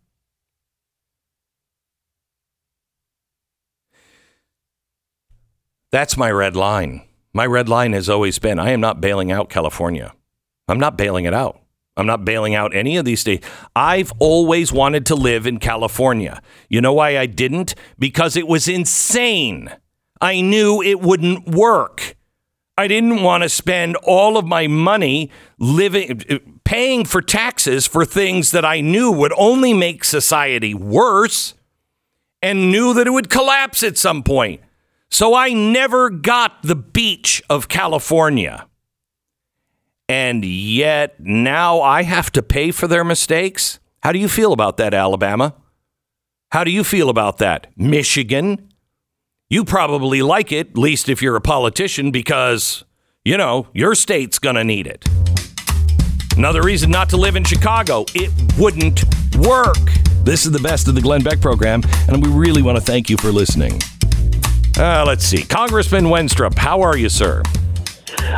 That's 5.92 6.16
my 6.16 6.30
red 6.30 6.56
line. 6.56 7.02
My 7.32 7.46
red 7.46 7.68
line 7.68 7.92
has 7.92 8.08
always 8.08 8.38
been 8.38 8.58
I 8.58 8.70
am 8.70 8.80
not 8.80 9.00
bailing 9.00 9.30
out 9.30 9.48
California. 9.48 10.12
I'm 10.68 10.80
not 10.80 10.98
bailing 10.98 11.24
it 11.24 11.34
out. 11.34 11.60
I'm 11.96 12.06
not 12.06 12.24
bailing 12.24 12.54
out 12.54 12.74
any 12.74 12.96
of 12.96 13.04
these 13.04 13.20
states. 13.20 13.46
I've 13.74 14.12
always 14.18 14.72
wanted 14.72 15.06
to 15.06 15.14
live 15.14 15.46
in 15.46 15.58
California. 15.58 16.42
You 16.68 16.80
know 16.80 16.92
why 16.92 17.18
I 17.18 17.26
didn't? 17.26 17.74
Because 17.98 18.36
it 18.36 18.46
was 18.46 18.68
insane. 18.68 19.70
I 20.20 20.40
knew 20.40 20.82
it 20.82 21.00
wouldn't 21.00 21.48
work. 21.48 22.16
I 22.78 22.88
didn't 22.88 23.22
want 23.22 23.42
to 23.42 23.48
spend 23.48 23.96
all 23.96 24.36
of 24.36 24.44
my 24.44 24.66
money 24.66 25.30
living 25.58 26.20
paying 26.64 27.06
for 27.06 27.22
taxes 27.22 27.86
for 27.86 28.04
things 28.04 28.50
that 28.50 28.64
I 28.66 28.82
knew 28.82 29.10
would 29.10 29.32
only 29.38 29.72
make 29.72 30.04
society 30.04 30.74
worse 30.74 31.54
and 32.42 32.70
knew 32.70 32.92
that 32.92 33.06
it 33.06 33.10
would 33.10 33.30
collapse 33.30 33.82
at 33.82 33.96
some 33.96 34.22
point. 34.22 34.60
So 35.10 35.34
I 35.34 35.54
never 35.54 36.10
got 36.10 36.62
the 36.62 36.76
beach 36.76 37.42
of 37.48 37.68
California. 37.68 38.66
And 40.08 40.44
yet 40.44 41.18
now 41.18 41.80
I 41.80 42.04
have 42.04 42.30
to 42.32 42.42
pay 42.42 42.70
for 42.70 42.86
their 42.86 43.04
mistakes? 43.04 43.80
How 44.02 44.12
do 44.12 44.18
you 44.18 44.28
feel 44.28 44.52
about 44.52 44.76
that, 44.76 44.94
Alabama? 44.94 45.54
How 46.52 46.62
do 46.62 46.70
you 46.70 46.84
feel 46.84 47.10
about 47.10 47.38
that, 47.38 47.66
Michigan? 47.76 48.72
You 49.50 49.64
probably 49.64 50.22
like 50.22 50.52
it, 50.52 50.70
at 50.70 50.78
least 50.78 51.08
if 51.08 51.20
you're 51.20 51.36
a 51.36 51.40
politician, 51.40 52.12
because, 52.12 52.84
you 53.24 53.36
know, 53.36 53.66
your 53.72 53.94
state's 53.94 54.38
going 54.38 54.56
to 54.56 54.64
need 54.64 54.86
it. 54.86 55.04
Another 56.36 56.62
reason 56.62 56.90
not 56.90 57.08
to 57.10 57.16
live 57.16 57.34
in 57.34 57.44
Chicago, 57.44 58.04
it 58.14 58.30
wouldn't 58.58 59.04
work. 59.38 59.76
This 60.22 60.46
is 60.46 60.52
the 60.52 60.60
best 60.60 60.86
of 60.86 60.94
the 60.94 61.00
Glenn 61.00 61.22
Beck 61.22 61.40
program, 61.40 61.82
and 62.08 62.24
we 62.24 62.30
really 62.30 62.62
want 62.62 62.76
to 62.76 62.82
thank 62.82 63.10
you 63.10 63.16
for 63.16 63.32
listening. 63.32 63.80
Uh, 64.78 65.04
let's 65.06 65.24
see. 65.24 65.42
Congressman 65.42 66.04
Wenstrup, 66.04 66.58
how 66.58 66.82
are 66.82 66.96
you, 66.96 67.08
sir? 67.08 67.42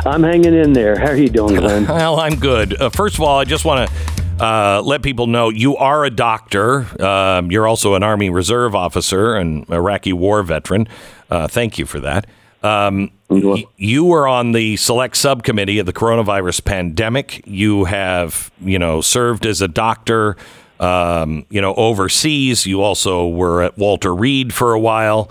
I'm 0.05 0.23
hanging 0.23 0.53
in 0.53 0.73
there. 0.73 0.97
How 0.97 1.07
are 1.07 1.15
you 1.15 1.29
doing, 1.29 1.55
Glenn? 1.55 1.85
well, 1.87 2.19
I'm 2.19 2.35
good. 2.35 2.79
Uh, 2.79 2.89
first 2.89 3.15
of 3.15 3.21
all, 3.21 3.39
I 3.39 3.43
just 3.43 3.65
want 3.65 3.89
to 3.89 4.43
uh, 4.43 4.81
let 4.83 5.01
people 5.03 5.27
know 5.27 5.49
you 5.49 5.75
are 5.77 6.05
a 6.05 6.09
doctor. 6.09 6.87
Um, 7.03 7.51
you're 7.51 7.67
also 7.67 7.95
an 7.95 8.03
Army 8.03 8.29
Reserve 8.29 8.75
officer 8.75 9.35
and 9.35 9.69
Iraqi 9.69 10.13
war 10.13 10.43
veteran. 10.43 10.87
Uh, 11.29 11.47
thank 11.47 11.77
you 11.77 11.85
for 11.85 11.99
that. 11.99 12.27
Um, 12.63 13.11
y- 13.29 13.65
you 13.77 14.05
were 14.05 14.27
on 14.27 14.51
the 14.51 14.77
select 14.77 15.17
subcommittee 15.17 15.79
of 15.79 15.85
the 15.85 15.93
coronavirus 15.93 16.65
pandemic. 16.65 17.41
You 17.45 17.85
have, 17.85 18.51
you 18.61 18.79
know, 18.79 19.01
served 19.01 19.45
as 19.45 19.61
a 19.61 19.67
doctor 19.67 20.35
um, 20.79 21.45
you 21.49 21.61
know, 21.61 21.73
overseas. 21.75 22.65
You 22.65 22.81
also 22.81 23.27
were 23.27 23.61
at 23.63 23.77
Walter 23.77 24.15
Reed 24.15 24.53
for 24.53 24.73
a 24.73 24.79
while, 24.79 25.29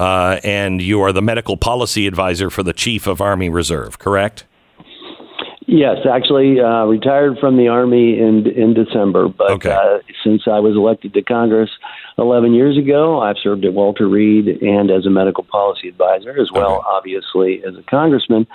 uh, 0.00 0.40
and 0.42 0.80
you 0.80 1.02
are 1.02 1.12
the 1.12 1.20
medical 1.20 1.56
policy 1.58 2.06
advisor 2.06 2.48
for 2.48 2.62
the 2.62 2.72
Chief 2.72 3.06
of 3.06 3.20
Army 3.20 3.50
Reserve, 3.50 3.98
correct? 3.98 4.46
Yes, 5.66 5.98
actually, 6.10 6.58
uh, 6.58 6.84
retired 6.86 7.38
from 7.38 7.56
the 7.58 7.68
Army 7.68 8.18
in 8.18 8.46
in 8.48 8.72
December. 8.74 9.28
But 9.28 9.50
Okay. 9.52 9.70
uh, 9.70 9.98
since 10.24 10.42
I 10.48 10.58
was 10.58 10.74
elected 10.74 11.12
to 11.14 11.22
Congress 11.22 11.70
11 12.18 12.54
years 12.54 12.76
ago, 12.78 13.20
I've 13.20 13.36
served 13.42 13.64
at 13.64 13.72
Walter 13.74 14.08
Reed 14.08 14.48
and 14.62 14.90
as 14.90 15.04
a 15.06 15.10
medical 15.10 15.44
policy 15.44 15.88
advisor, 15.88 16.30
as 16.40 16.50
well, 16.50 16.76
Okay. 16.78 16.86
obviously, 16.88 17.62
as 17.64 17.76
a 17.76 17.82
congressman 17.82 18.46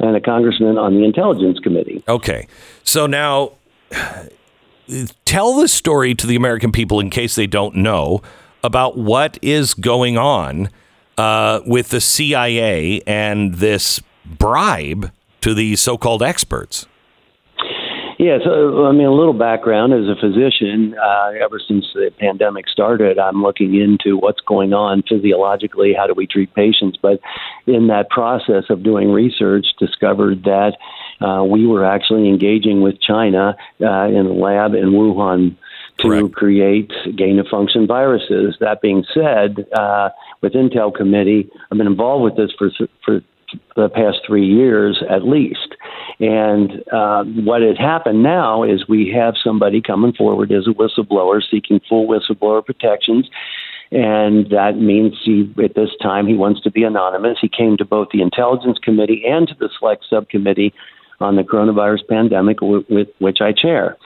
and 0.00 0.16
a 0.16 0.20
congressman 0.20 0.76
on 0.78 0.94
the 0.94 1.04
Intelligence 1.04 1.58
Committee. 1.60 2.02
Okay. 2.08 2.48
So 2.82 3.06
now 3.06 3.52
tell 5.24 5.54
the 5.60 5.68
story 5.68 6.14
to 6.14 6.26
the 6.26 6.36
American 6.36 6.72
people 6.72 7.00
in 7.00 7.10
case 7.10 7.34
they 7.34 7.46
don't 7.46 7.76
know 7.76 8.22
about 8.64 8.96
what 8.98 9.38
is 9.42 9.74
going 9.74 10.18
on 10.18 10.68
uh, 11.18 11.60
with 11.66 11.90
the 11.90 12.00
CIA 12.00 13.00
and 13.06 13.54
this 13.54 14.00
bribe 14.24 15.10
to 15.40 15.54
these 15.54 15.80
so 15.80 15.96
called 15.96 16.22
experts. 16.22 16.86
Yeah, 18.18 18.38
so 18.42 18.86
I 18.86 18.92
mean, 18.92 19.06
a 19.06 19.12
little 19.12 19.34
background 19.34 19.92
as 19.92 20.08
a 20.08 20.18
physician. 20.18 20.94
Uh, 20.98 21.32
ever 21.44 21.60
since 21.60 21.84
the 21.94 22.10
pandemic 22.18 22.66
started, 22.66 23.18
I'm 23.18 23.42
looking 23.42 23.74
into 23.74 24.16
what's 24.16 24.40
going 24.40 24.72
on 24.72 25.02
physiologically. 25.06 25.92
How 25.92 26.06
do 26.06 26.14
we 26.14 26.26
treat 26.26 26.52
patients? 26.54 26.98
But 27.00 27.20
in 27.66 27.88
that 27.88 28.08
process 28.08 28.64
of 28.70 28.82
doing 28.82 29.12
research, 29.12 29.66
discovered 29.78 30.44
that 30.44 30.78
uh, 31.20 31.44
we 31.44 31.66
were 31.66 31.84
actually 31.84 32.28
engaging 32.28 32.80
with 32.80 33.00
China 33.02 33.54
uh, 33.82 34.06
in 34.08 34.26
a 34.26 34.32
lab 34.32 34.72
in 34.72 34.92
Wuhan 34.92 35.54
to 35.98 36.08
Correct. 36.08 36.34
create 36.34 36.92
gain 37.16 37.38
of 37.38 37.46
function 37.46 37.86
viruses. 37.86 38.56
That 38.60 38.82
being 38.82 39.04
said, 39.14 39.66
uh, 39.78 40.10
with 40.42 40.52
Intel 40.52 40.94
Committee, 40.94 41.48
I've 41.70 41.78
been 41.78 41.86
involved 41.86 42.24
with 42.24 42.36
this 42.36 42.52
for 42.58 42.70
for 43.04 43.20
the 43.76 43.88
past 43.88 44.18
three 44.26 44.46
years 44.46 45.02
at 45.08 45.22
least. 45.22 45.74
And 46.18 46.82
uh, 46.92 47.24
what 47.24 47.62
had 47.62 47.78
happened 47.78 48.22
now 48.22 48.62
is 48.62 48.88
we 48.88 49.12
have 49.16 49.34
somebody 49.42 49.80
coming 49.80 50.12
forward 50.12 50.50
as 50.52 50.66
a 50.66 50.70
whistleblower 50.70 51.40
seeking 51.48 51.80
full 51.88 52.08
whistleblower 52.08 52.64
protections. 52.64 53.28
And 53.92 54.50
that 54.50 54.78
means 54.78 55.14
he, 55.24 55.52
at 55.62 55.74
this 55.74 55.90
time, 56.02 56.26
he 56.26 56.34
wants 56.34 56.60
to 56.62 56.70
be 56.70 56.82
anonymous. 56.82 57.38
He 57.40 57.48
came 57.48 57.76
to 57.76 57.84
both 57.84 58.08
the 58.12 58.20
Intelligence 58.20 58.78
Committee 58.82 59.22
and 59.26 59.46
to 59.46 59.54
the 59.54 59.70
Select 59.78 60.04
Subcommittee 60.10 60.74
on 61.20 61.36
the 61.36 61.42
coronavirus 61.42 62.08
pandemic, 62.08 62.58
w- 62.58 62.84
with 62.88 63.08
which 63.20 63.38
I 63.40 63.52
chair. 63.52 63.96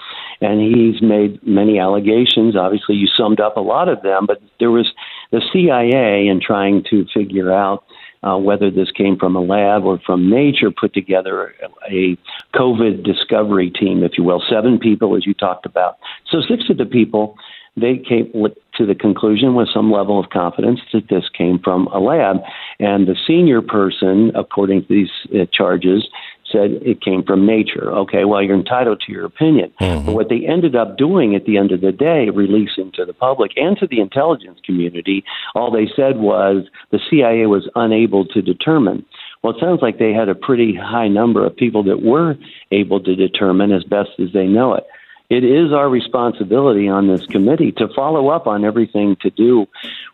And 0.41 0.61
he's 0.61 1.03
made 1.03 1.45
many 1.47 1.79
allegations. 1.79 2.57
Obviously, 2.57 2.95
you 2.95 3.07
summed 3.07 3.41
up 3.41 3.57
a 3.57 3.61
lot 3.61 3.89
of 3.89 4.03
them, 4.03 4.27
but 4.27 4.41
there 4.59 4.71
was 4.71 4.91
the 5.31 5.43
CIA 5.53 6.29
in 6.29 6.41
trying 6.41 6.83
to 6.91 7.07
figure 7.13 7.53
out 7.53 7.85
uh, 8.23 8.37
whether 8.37 8.71
this 8.71 8.91
came 8.91 9.17
from 9.19 9.35
a 9.35 9.41
lab 9.41 9.85
or 9.85 9.99
from 10.05 10.31
nature, 10.31 10.71
put 10.71 10.93
together 10.93 11.55
a 11.91 12.17
COVID 12.55 13.05
discovery 13.05 13.71
team, 13.71 14.03
if 14.03 14.13
you 14.19 14.25
will, 14.25 14.43
seven 14.51 14.79
people, 14.79 15.17
as 15.17 15.27
you 15.27 15.35
talked 15.35 15.65
about. 15.65 15.99
So 16.31 16.39
six 16.47 16.65
of 16.69 16.77
the 16.77 16.85
people, 16.85 17.37
they 17.77 17.97
came 17.97 18.31
to 18.77 18.87
the 18.87 18.95
conclusion 18.95 19.55
with 19.55 19.69
some 19.73 19.91
level 19.91 20.19
of 20.19 20.31
confidence 20.31 20.81
that 20.93 21.09
this 21.09 21.25
came 21.37 21.59
from 21.59 21.87
a 21.89 21.99
lab. 21.99 22.39
And 22.79 23.07
the 23.07 23.17
senior 23.27 23.63
person, 23.63 24.33
according 24.35 24.83
to 24.83 24.89
these 24.89 25.11
uh, 25.35 25.47
charges, 25.53 26.07
said 26.51 26.71
it 26.83 27.03
came 27.03 27.23
from 27.23 27.47
nature. 27.47 27.91
Okay, 27.91 28.25
well, 28.25 28.43
you're 28.43 28.57
entitled 28.57 29.03
to 29.07 29.13
your 29.13 29.25
opinion. 29.25 29.73
Mm-hmm. 29.81 30.07
But 30.07 30.15
what 30.15 30.29
they 30.29 30.47
ended 30.47 30.77
up 30.77 30.97
doing 30.97 31.35
at 31.35 31.45
the 31.45 31.57
end 31.57 31.73
of 31.73 31.81
the 31.81 31.93
day, 31.93 32.31
releasing 32.31 32.93
to 32.93 33.05
the 33.05 33.13
public 33.13 33.53
and 33.57 33.77
to 33.79 33.87
the 33.87 34.01
intelligence 34.01 34.61
community, 34.65 35.25
all 35.55 35.71
they 35.71 35.89
said 35.95 36.19
was 36.19 36.65
the 36.91 37.01
CIA 37.11 37.47
was 37.47 37.69
unable 37.75 38.25
to 38.27 38.43
determine. 38.43 39.05
Well, 39.43 39.57
it 39.57 39.61
sounds 39.61 39.81
like 39.83 39.99
they 39.99 40.13
had 40.13 40.29
a 40.29 40.35
pretty 40.35 40.75
high 40.75 41.09
number 41.09 41.47
of 41.47 41.57
people 41.57 41.83
that 41.85 42.03
were 42.03 42.37
able 42.71 43.01
to 43.01 43.17
determine 43.17 43.73
as 43.73 43.85
best 43.85 44.11
as 44.19 44.33
they 44.33 44.47
know 44.47 44.75
it. 44.75 44.85
It 45.31 45.45
is 45.45 45.73
our 45.73 45.89
responsibility 45.89 46.89
on 46.89 47.07
this 47.07 47.25
committee 47.25 47.73
to 47.73 47.87
follow 47.95 48.29
up 48.29 48.49
on 48.49 48.65
everything 48.65 49.17
to 49.23 49.31
do 49.31 49.67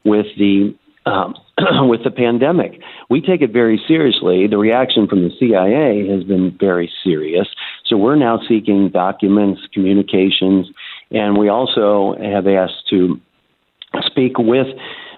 with 0.04 0.26
the 0.36 0.76
um, 1.06 1.34
with 1.88 2.04
the 2.04 2.10
pandemic. 2.10 2.80
We 3.08 3.20
take 3.20 3.40
it 3.40 3.52
very 3.52 3.80
seriously. 3.88 4.46
The 4.46 4.58
reaction 4.58 5.06
from 5.06 5.22
the 5.22 5.30
CIA 5.38 6.06
has 6.08 6.24
been 6.24 6.56
very 6.58 6.90
serious. 7.02 7.46
So 7.86 7.96
we're 7.96 8.16
now 8.16 8.40
seeking 8.48 8.90
documents, 8.90 9.62
communications, 9.72 10.68
and 11.10 11.38
we 11.38 11.48
also 11.48 12.16
have 12.20 12.46
asked 12.46 12.88
to 12.90 13.20
speak 14.04 14.38
with 14.38 14.66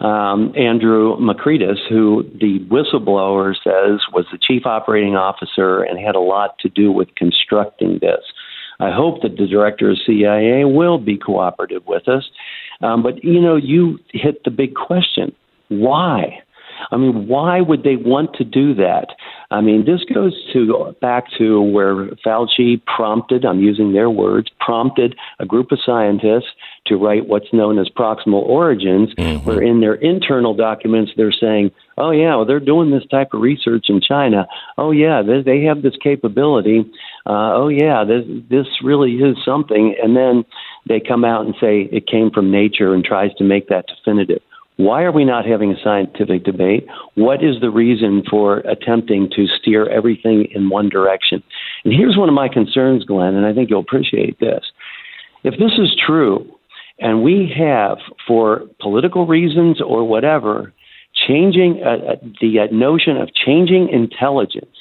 um, 0.00 0.52
Andrew 0.56 1.16
Makridis, 1.16 1.78
who 1.88 2.22
the 2.38 2.60
whistleblower 2.70 3.54
says 3.54 4.00
was 4.12 4.26
the 4.30 4.38
chief 4.40 4.66
operating 4.66 5.16
officer 5.16 5.82
and 5.82 5.98
had 5.98 6.14
a 6.14 6.20
lot 6.20 6.58
to 6.60 6.68
do 6.68 6.92
with 6.92 7.14
constructing 7.16 7.98
this. 8.00 8.20
I 8.80 8.92
hope 8.92 9.22
that 9.22 9.36
the 9.38 9.46
director 9.48 9.90
of 9.90 9.96
CIA 10.06 10.64
will 10.64 10.98
be 10.98 11.16
cooperative 11.16 11.84
with 11.86 12.06
us. 12.06 12.30
Um, 12.80 13.02
but, 13.02 13.24
you 13.24 13.40
know, 13.40 13.56
you 13.56 13.98
hit 14.12 14.44
the 14.44 14.52
big 14.52 14.76
question 14.76 15.34
why? 15.68 16.42
I 16.90 16.96
mean, 16.96 17.26
why 17.26 17.60
would 17.60 17.82
they 17.82 17.96
want 17.96 18.34
to 18.34 18.44
do 18.44 18.74
that? 18.74 19.08
I 19.50 19.60
mean, 19.60 19.84
this 19.84 20.00
goes 20.14 20.32
to 20.52 20.94
back 21.00 21.24
to 21.38 21.60
where 21.60 22.06
Fauci 22.24 22.80
prompted, 22.84 23.44
I'm 23.44 23.60
using 23.60 23.92
their 23.92 24.10
words, 24.10 24.48
prompted 24.60 25.16
a 25.38 25.46
group 25.46 25.72
of 25.72 25.80
scientists 25.84 26.50
to 26.86 26.96
write 26.96 27.26
what's 27.26 27.52
known 27.52 27.78
as 27.78 27.88
proximal 27.88 28.42
origins, 28.42 29.10
where 29.44 29.60
in 29.62 29.80
their 29.80 29.94
internal 29.94 30.54
documents 30.54 31.12
they're 31.16 31.32
saying, 31.32 31.70
oh, 31.96 32.10
yeah, 32.10 32.36
well, 32.36 32.44
they're 32.44 32.60
doing 32.60 32.90
this 32.90 33.06
type 33.10 33.30
of 33.32 33.40
research 33.40 33.86
in 33.88 34.00
China. 34.00 34.46
Oh, 34.76 34.92
yeah, 34.92 35.22
they, 35.22 35.42
they 35.42 35.64
have 35.64 35.82
this 35.82 35.96
capability. 36.00 36.80
Uh, 37.26 37.56
oh, 37.56 37.68
yeah, 37.68 38.04
this, 38.04 38.24
this 38.48 38.66
really 38.84 39.16
is 39.16 39.36
something. 39.44 39.96
And 40.02 40.16
then 40.16 40.44
they 40.88 41.00
come 41.00 41.24
out 41.24 41.44
and 41.44 41.54
say 41.60 41.88
it 41.90 42.06
came 42.06 42.30
from 42.30 42.52
nature 42.52 42.94
and 42.94 43.04
tries 43.04 43.34
to 43.34 43.44
make 43.44 43.68
that 43.68 43.86
definitive. 43.88 44.42
Why 44.78 45.02
are 45.02 45.10
we 45.10 45.24
not 45.24 45.44
having 45.44 45.72
a 45.72 45.82
scientific 45.82 46.44
debate? 46.44 46.86
What 47.16 47.42
is 47.42 47.60
the 47.60 47.68
reason 47.68 48.22
for 48.30 48.58
attempting 48.58 49.28
to 49.34 49.48
steer 49.60 49.88
everything 49.88 50.46
in 50.54 50.70
one 50.70 50.88
direction? 50.88 51.42
And 51.84 51.92
here's 51.92 52.16
one 52.16 52.28
of 52.28 52.34
my 52.36 52.48
concerns, 52.48 53.04
Glenn, 53.04 53.34
and 53.34 53.44
I 53.44 53.52
think 53.52 53.70
you'll 53.70 53.80
appreciate 53.80 54.38
this. 54.38 54.64
If 55.42 55.54
this 55.58 55.72
is 55.78 56.00
true, 56.06 56.48
and 57.00 57.24
we 57.24 57.52
have, 57.58 57.98
for 58.24 58.62
political 58.80 59.26
reasons 59.26 59.80
or 59.80 60.06
whatever, 60.06 60.72
changing 61.26 61.82
uh, 61.84 62.12
uh, 62.12 62.16
the 62.40 62.60
uh, 62.60 62.66
notion 62.72 63.16
of 63.16 63.30
changing 63.34 63.88
intelligence, 63.88 64.76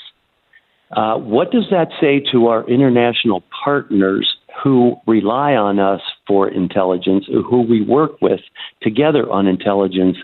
uh, 0.91 1.15
what 1.15 1.51
does 1.51 1.65
that 1.71 1.87
say 1.99 2.19
to 2.31 2.47
our 2.47 2.69
international 2.69 3.43
partners 3.63 4.36
who 4.63 4.95
rely 5.05 5.53
on 5.55 5.79
us 5.79 6.01
for 6.27 6.47
intelligence, 6.49 7.25
who 7.27 7.61
we 7.61 7.81
work 7.81 8.19
with 8.21 8.39
together 8.81 9.29
on 9.31 9.47
intelligence, 9.47 10.17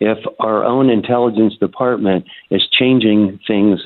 if 0.00 0.18
our 0.40 0.64
own 0.64 0.90
intelligence 0.90 1.54
department 1.58 2.24
is 2.50 2.66
changing 2.78 3.38
things 3.46 3.80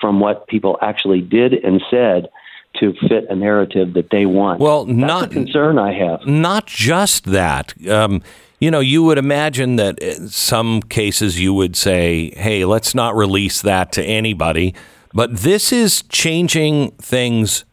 from 0.00 0.20
what 0.20 0.46
people 0.48 0.78
actually 0.80 1.20
did 1.20 1.52
and 1.52 1.82
said 1.90 2.28
to 2.80 2.92
fit 3.08 3.26
a 3.30 3.36
narrative 3.36 3.94
that 3.94 4.08
they 4.10 4.26
want? 4.26 4.60
Well, 4.60 4.84
That's 4.86 4.98
not 4.98 5.24
a 5.24 5.28
concern 5.28 5.78
I 5.78 5.92
have. 5.92 6.26
not 6.26 6.66
just 6.66 7.26
that. 7.26 7.72
Um, 7.88 8.22
you 8.60 8.70
know, 8.70 8.80
you 8.80 9.02
would 9.02 9.18
imagine 9.18 9.76
that 9.76 9.98
in 9.98 10.28
some 10.28 10.80
cases 10.80 11.38
you 11.38 11.52
would 11.52 11.76
say, 11.76 12.32
"Hey, 12.36 12.64
let's 12.64 12.94
not 12.94 13.14
release 13.14 13.60
that 13.62 13.92
to 13.92 14.02
anybody." 14.02 14.74
But 15.12 15.36
this 15.38 15.72
is 15.72 16.02
changing 16.08 16.92
things 16.92 17.64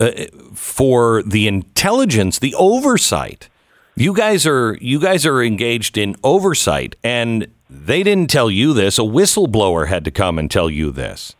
uh, 0.00 0.10
for 0.54 1.22
the 1.22 1.46
intelligence, 1.46 2.38
the 2.38 2.54
oversight. 2.54 3.48
You 3.96 4.14
guys 4.14 4.46
are 4.46 4.78
you 4.80 4.98
guys 4.98 5.26
are 5.26 5.42
engaged 5.42 5.98
in 5.98 6.16
oversight, 6.24 6.96
and 7.04 7.48
they 7.68 8.02
didn't 8.02 8.30
tell 8.30 8.50
you 8.50 8.72
this. 8.72 8.98
A 8.98 9.02
whistleblower 9.02 9.88
had 9.88 10.04
to 10.06 10.10
come 10.10 10.38
and 10.38 10.50
tell 10.50 10.70
you 10.70 10.90
this. 10.90 11.36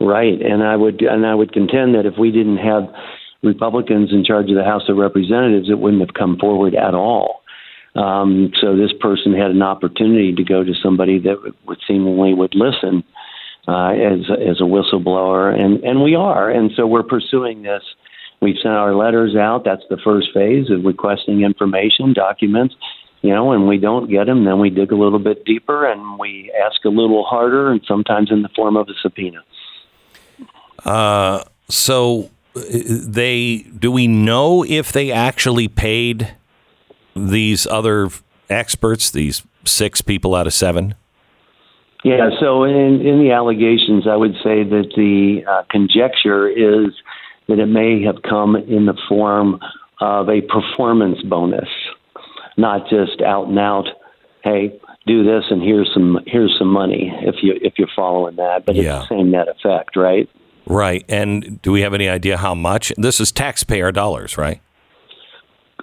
Right, 0.00 0.40
and 0.42 0.62
I 0.62 0.76
would 0.76 1.00
and 1.00 1.24
I 1.24 1.34
would 1.34 1.52
contend 1.52 1.94
that 1.94 2.04
if 2.04 2.18
we 2.18 2.30
didn't 2.30 2.58
have 2.58 2.92
Republicans 3.42 4.12
in 4.12 4.24
charge 4.24 4.50
of 4.50 4.56
the 4.56 4.64
House 4.64 4.88
of 4.88 4.98
Representatives, 4.98 5.70
it 5.70 5.78
wouldn't 5.78 6.02
have 6.02 6.14
come 6.14 6.36
forward 6.36 6.74
at 6.74 6.94
all. 6.94 7.42
Um, 7.94 8.52
so 8.60 8.76
this 8.76 8.92
person 9.00 9.32
had 9.32 9.50
an 9.50 9.62
opportunity 9.62 10.34
to 10.34 10.44
go 10.44 10.64
to 10.64 10.72
somebody 10.82 11.20
that 11.20 11.40
would, 11.42 11.54
would 11.66 11.78
seemingly 11.86 12.34
would 12.34 12.54
listen 12.54 13.04
uh, 13.66 13.88
as 13.88 14.20
as 14.30 14.60
a 14.60 14.64
whistleblower, 14.64 15.58
and 15.58 15.82
and 15.84 16.02
we 16.02 16.14
are, 16.14 16.50
and 16.50 16.70
so 16.76 16.86
we're 16.86 17.02
pursuing 17.02 17.62
this. 17.62 17.82
We've 18.40 18.56
sent 18.56 18.74
our 18.74 18.94
letters 18.94 19.36
out. 19.36 19.64
That's 19.64 19.84
the 19.88 19.96
first 20.04 20.28
phase 20.34 20.70
of 20.70 20.84
requesting 20.84 21.42
information, 21.42 22.12
documents. 22.12 22.74
You 23.22 23.30
know, 23.30 23.52
and 23.52 23.66
we 23.66 23.78
don't 23.78 24.10
get 24.10 24.26
them, 24.26 24.44
then 24.44 24.58
we 24.58 24.68
dig 24.68 24.92
a 24.92 24.96
little 24.96 25.18
bit 25.18 25.46
deeper 25.46 25.90
and 25.90 26.18
we 26.18 26.52
ask 26.62 26.84
a 26.84 26.90
little 26.90 27.24
harder, 27.24 27.70
and 27.70 27.80
sometimes 27.88 28.30
in 28.30 28.42
the 28.42 28.50
form 28.50 28.76
of 28.76 28.86
a 28.90 28.92
subpoena. 29.00 29.42
So 31.70 32.30
they 32.54 33.64
do 33.78 33.90
we 33.90 34.06
know 34.06 34.62
if 34.62 34.92
they 34.92 35.10
actually 35.10 35.68
paid 35.68 36.34
these 37.16 37.66
other 37.66 38.10
experts, 38.50 39.10
these 39.10 39.42
six 39.64 40.02
people 40.02 40.34
out 40.34 40.46
of 40.46 40.52
seven? 40.52 40.94
Yeah, 42.04 42.28
so 42.38 42.64
in, 42.64 43.00
in 43.00 43.18
the 43.18 43.30
allegations, 43.32 44.06
I 44.06 44.14
would 44.14 44.34
say 44.44 44.62
that 44.62 44.92
the 44.94 45.42
uh, 45.50 45.62
conjecture 45.70 46.46
is 46.48 46.92
that 47.48 47.58
it 47.58 47.66
may 47.66 48.02
have 48.02 48.22
come 48.22 48.56
in 48.56 48.84
the 48.86 48.96
form 49.08 49.58
of 50.00 50.28
a 50.28 50.42
performance 50.42 51.22
bonus, 51.22 51.68
not 52.58 52.88
just 52.90 53.22
out 53.22 53.48
and 53.48 53.58
out, 53.58 53.88
hey, 54.42 54.78
do 55.06 55.22
this 55.24 55.44
and 55.50 55.62
here's 55.62 55.90
some 55.92 56.18
here's 56.26 56.54
some 56.58 56.68
money 56.68 57.12
if 57.22 57.36
you 57.42 57.58
if 57.60 57.74
you're 57.78 57.88
following 57.94 58.36
that, 58.36 58.64
but 58.64 58.74
Yeah. 58.74 59.00
it's 59.00 59.08
the 59.08 59.16
same 59.16 59.30
net 59.30 59.48
effect, 59.48 59.96
right? 59.96 60.28
Right. 60.66 61.04
And 61.10 61.60
do 61.60 61.72
we 61.72 61.82
have 61.82 61.92
any 61.92 62.08
idea 62.08 62.38
how 62.38 62.54
much? 62.54 62.90
This 62.96 63.20
is 63.20 63.30
taxpayer 63.30 63.92
dollars, 63.92 64.38
right? 64.38 64.60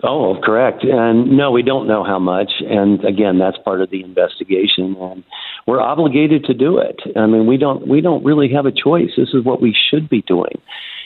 Oh, 0.03 0.39
correct. 0.43 0.83
And 0.83 1.37
no, 1.37 1.51
we 1.51 1.61
don't 1.61 1.87
know 1.87 2.03
how 2.03 2.17
much. 2.17 2.51
And 2.67 3.03
again, 3.05 3.37
that's 3.37 3.57
part 3.59 3.81
of 3.81 3.91
the 3.91 4.03
investigation, 4.03 4.95
and 4.99 5.23
we're 5.67 5.81
obligated 5.81 6.45
to 6.45 6.53
do 6.53 6.77
it. 6.77 6.99
I 7.15 7.25
mean, 7.25 7.45
we 7.45 7.57
don't 7.57 7.87
we 7.87 8.01
don't 8.01 8.23
really 8.23 8.51
have 8.53 8.65
a 8.65 8.71
choice. 8.71 9.11
This 9.17 9.29
is 9.33 9.43
what 9.43 9.61
we 9.61 9.75
should 9.89 10.09
be 10.09 10.21
doing. 10.23 10.59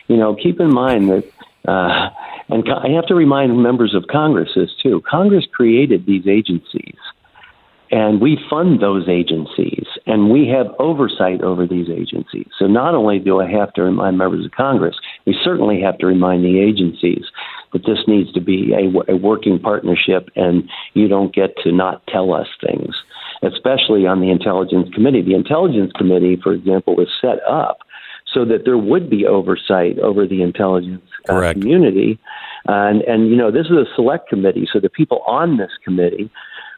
You 0.07 0.17
know, 0.17 0.35
keep 0.35 0.59
in 0.59 0.73
mind 0.73 1.09
that. 1.09 1.31
Uh, 1.67 2.09
and 2.47 2.63
I 2.71 2.89
have 2.89 3.07
to 3.07 3.15
remind 3.15 3.61
members 3.61 3.95
of 3.95 4.05
Congress 4.07 4.51
this 4.55 4.69
too. 4.81 5.01
Congress 5.09 5.45
created 5.51 6.05
these 6.05 6.27
agencies, 6.27 6.97
and 7.89 8.21
we 8.21 8.37
fund 8.49 8.81
those 8.81 9.09
agencies, 9.09 9.85
and 10.05 10.29
we 10.29 10.47
have 10.49 10.67
oversight 10.77 11.41
over 11.41 11.65
these 11.65 11.89
agencies. 11.89 12.47
So 12.59 12.67
not 12.67 12.93
only 12.93 13.17
do 13.17 13.41
I 13.41 13.49
have 13.49 13.73
to 13.73 13.81
remind 13.81 14.17
members 14.17 14.45
of 14.45 14.51
Congress, 14.51 14.95
we 15.25 15.35
certainly 15.43 15.81
have 15.81 15.97
to 15.99 16.05
remind 16.05 16.43
the 16.43 16.59
agencies 16.59 17.25
that 17.73 17.85
this 17.85 17.99
needs 18.07 18.31
to 18.33 18.41
be 18.41 18.73
a, 18.73 19.13
a 19.13 19.17
working 19.17 19.59
partnership, 19.59 20.29
and 20.35 20.69
you 20.93 21.07
don't 21.07 21.33
get 21.33 21.57
to 21.63 21.71
not 21.71 22.05
tell 22.07 22.31
us 22.33 22.47
things, 22.65 22.95
especially 23.45 24.07
on 24.07 24.21
the 24.21 24.31
Intelligence 24.31 24.89
Committee. 24.93 25.21
The 25.21 25.35
Intelligence 25.35 25.91
Committee, 25.95 26.37
for 26.41 26.53
example, 26.53 26.95
was 26.95 27.07
set 27.21 27.39
up 27.47 27.79
so 28.33 28.43
that 28.45 28.65
there 28.65 28.77
would 28.77 29.09
be 29.09 29.25
oversight 29.25 29.97
over 29.99 30.27
the 30.27 30.41
intelligence 30.41 31.03
uh, 31.29 31.53
community. 31.53 32.19
And, 32.65 33.01
and, 33.03 33.29
you 33.29 33.35
know, 33.35 33.51
this 33.51 33.67
is 33.67 33.77
a 33.77 33.85
select 33.95 34.27
committee, 34.27 34.67
so 34.71 34.79
the 34.79 34.89
people 34.89 35.21
on 35.27 35.57
this 35.57 35.71
committee, 35.83 36.29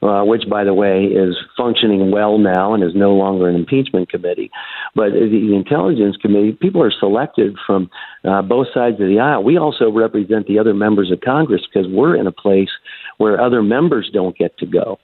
uh, 0.02 0.24
which, 0.24 0.44
by 0.50 0.64
the 0.64 0.74
way, 0.74 1.06
is 1.06 1.36
functioning 1.56 2.12
well 2.12 2.38
now 2.38 2.74
and 2.74 2.84
is 2.84 2.94
no 2.94 3.14
longer 3.14 3.48
an 3.48 3.56
impeachment 3.56 4.10
committee, 4.10 4.52
but 4.94 5.12
the, 5.14 5.28
the 5.30 5.56
intelligence 5.56 6.18
committee, 6.18 6.52
people 6.52 6.84
are 6.84 6.92
selected 6.92 7.56
from 7.66 7.90
uh, 8.24 8.42
both 8.42 8.68
sides 8.74 9.00
of 9.00 9.08
the 9.08 9.20
aisle. 9.20 9.44
We 9.44 9.58
also 9.58 9.90
represent 9.90 10.48
the 10.48 10.60
other 10.60 10.74
members 10.74 11.12
of 11.12 11.22
Congress 11.22 11.62
because 11.66 11.90
we're 11.90 12.16
in 12.16 12.28
a 12.28 12.32
place 12.32 12.70
where 13.18 13.42
other 13.42 13.64
members 13.64 14.12
don't 14.14 14.38
get 14.38 14.58
to 14.60 14.66
go. 14.66 15.00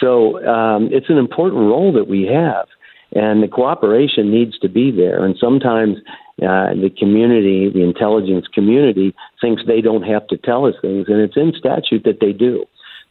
So 0.00 0.44
um, 0.46 0.88
it's 0.92 1.10
an 1.10 1.18
important 1.18 1.62
role 1.62 1.92
that 1.92 2.08
we 2.08 2.26
have, 2.26 2.66
and 3.14 3.42
the 3.42 3.48
cooperation 3.48 4.30
needs 4.30 4.58
to 4.60 4.68
be 4.68 4.90
there. 4.90 5.24
And 5.24 5.36
sometimes 5.40 5.96
uh, 6.42 6.74
the 6.74 6.90
community, 6.96 7.68
the 7.68 7.82
intelligence 7.82 8.46
community, 8.52 9.14
thinks 9.40 9.62
they 9.66 9.80
don't 9.80 10.04
have 10.04 10.26
to 10.28 10.36
tell 10.36 10.66
us 10.66 10.74
things, 10.80 11.06
and 11.08 11.20
it's 11.20 11.36
in 11.36 11.52
statute 11.58 12.04
that 12.04 12.20
they 12.20 12.32
do. 12.32 12.64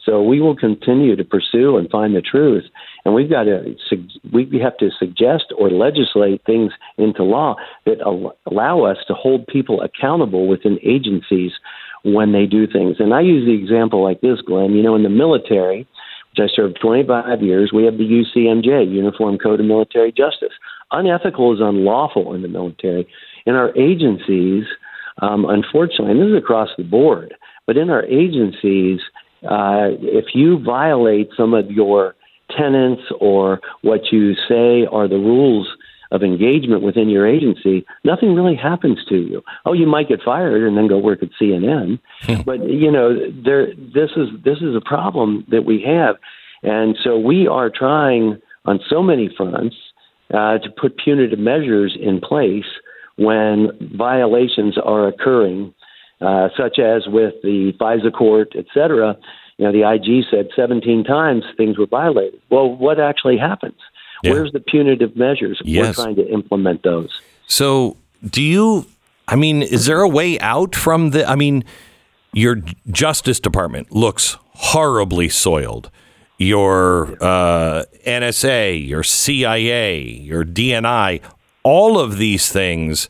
So 0.06 0.24
we 0.24 0.40
will 0.40 0.56
continue 0.56 1.18
to 1.18 1.26
pursue 1.26 1.76
and 1.76 1.90
find 1.90 2.16
the 2.16 2.22
truth, 2.22 2.64
and 3.04 3.14
we've 3.14 3.30
got 3.30 3.44
to 3.44 3.76
we 4.32 4.48
have 4.64 4.78
to 4.78 4.90
suggest 4.98 5.52
or 5.58 5.70
legislate 5.70 6.42
things 6.46 6.72
into 6.98 7.24
law 7.24 7.56
that 7.86 8.00
allow 8.46 8.84
us 8.84 8.98
to 9.10 9.14
hold 9.14 9.46
people 9.48 9.82
accountable 9.82 10.48
within 10.48 10.80
agencies 10.82 11.52
when 12.06 12.32
they 12.32 12.46
do 12.46 12.68
things. 12.68 12.98
And 13.00 13.14
I 13.14 13.20
use 13.20 13.46
the 13.46 13.62
example 13.62 14.02
like 14.02 14.22
this, 14.22 14.40
Glenn. 14.40 14.72
You 14.72 14.84
know, 14.84 14.96
in 14.96 15.04
the 15.04 15.10
military, 15.10 15.86
I 16.40 16.48
served 16.54 16.80
25 16.82 17.42
years, 17.42 17.72
we 17.74 17.86
have 17.86 17.98
the 17.98 18.04
UCMJ, 18.04 18.92
Uniform 18.92 19.38
Code 19.38 19.60
of 19.60 19.66
Military 19.66 20.12
Justice. 20.12 20.54
Unethical 20.92 21.54
is 21.54 21.60
unlawful 21.62 22.34
in 22.34 22.42
the 22.42 22.48
military. 22.48 23.08
In 23.46 23.56
our 23.56 23.76
agencies, 23.78 24.66
um, 25.22 25.46
unfortunately, 25.46 26.12
and 26.12 26.20
this 26.22 26.28
is 26.28 26.38
across 26.38 26.70
the 26.78 26.84
board, 26.84 27.34
but 27.66 27.78
in 27.78 27.90
our 27.90 28.04
agencies, 28.06 29.00
uh, 29.44 29.94
if 30.02 30.34
you 30.34 30.60
violate 30.64 31.30
some 31.36 31.54
of 31.54 31.70
your 31.72 32.16
tenants 32.56 33.04
or 33.20 33.60
what 33.82 34.12
you 34.12 34.34
say 34.48 34.86
are 34.92 35.08
the 35.08 35.18
rules 35.18 35.68
of 36.12 36.24
engagement 36.24 36.82
within 36.82 37.10
your 37.10 37.28
agency, 37.28 37.86
nothing 38.04 38.36
really 38.36 38.56
happens 38.56 39.00
to 39.10 39.16
you. 39.16 39.42
Oh, 39.66 39.74
you 39.74 39.88
might 39.88 40.10
get 40.10 40.22
fired 40.24 40.64
and 40.64 40.78
then 40.78 40.88
go 40.88 40.98
work 40.98 41.22
at 41.22 41.30
CNN, 41.40 42.00
but 42.46 42.68
you 42.70 42.92
know, 42.92 43.18
there. 43.44 43.68
This 43.76 44.12
is 44.16 44.30
this 44.44 44.58
is 44.58 44.76
a 44.76 44.82
problem 44.82 45.46
that 45.50 45.66
we 45.66 45.84
have, 45.84 46.16
and 46.64 46.98
so 47.04 47.18
we 47.18 47.48
are 47.48 47.70
trying 47.70 48.42
on 48.66 48.80
so 48.90 49.02
many 49.02 49.30
fronts 49.36 49.76
uh, 50.34 50.58
to 50.60 50.70
put 50.70 50.98
punitive 50.98 51.40
measures 51.40 51.98
in 52.00 52.20
place 52.20 52.66
when 53.16 53.70
violations 53.98 54.78
are 54.78 55.08
occurring, 55.08 55.74
uh, 56.22 56.50
such 56.58 56.80
as 56.80 57.08
with 57.08 57.34
the 57.44 57.74
FISA 57.80 58.14
court, 58.14 58.54
et 58.56 58.66
cetera. 58.74 59.16
You 59.58 59.66
know, 59.66 59.72
the 59.72 59.90
IG 59.90 60.26
said 60.30 60.50
17 60.56 61.04
times 61.04 61.44
things 61.58 61.78
were 61.80 61.88
violated. 61.88 62.40
Well, 62.52 62.76
what 62.76 63.00
actually 63.00 63.38
happens? 63.38 63.78
Yeah. 64.24 64.32
Where's 64.32 64.52
the 64.52 64.60
punitive 64.60 65.16
measures? 65.16 65.62
Yes. 65.64 65.98
We're 65.98 66.06
trying 66.06 66.16
to 66.16 66.28
implement 66.28 66.84
those. 66.84 67.10
So, 67.48 67.98
do 68.28 68.42
you? 68.42 68.86
I 69.28 69.36
mean, 69.36 69.62
is 69.62 69.86
there 69.86 70.02
a 70.02 70.08
way 70.08 70.40
out 70.40 70.76
from 70.76 71.12
the? 71.12 71.28
I 71.30 71.36
mean, 71.36 71.64
your 72.34 72.62
Justice 72.92 73.40
Department 73.40 73.92
looks 73.92 74.38
horribly 74.54 75.30
soiled. 75.30 75.92
Your 76.40 77.18
uh, 77.24 77.86
NSA, 78.06 78.88
your 78.88 79.04
CIA, 79.04 80.00
your 80.02 80.44
DNI, 80.44 81.22
all 81.64 82.00
of 82.00 82.18
these 82.18 82.52
things 82.52 83.10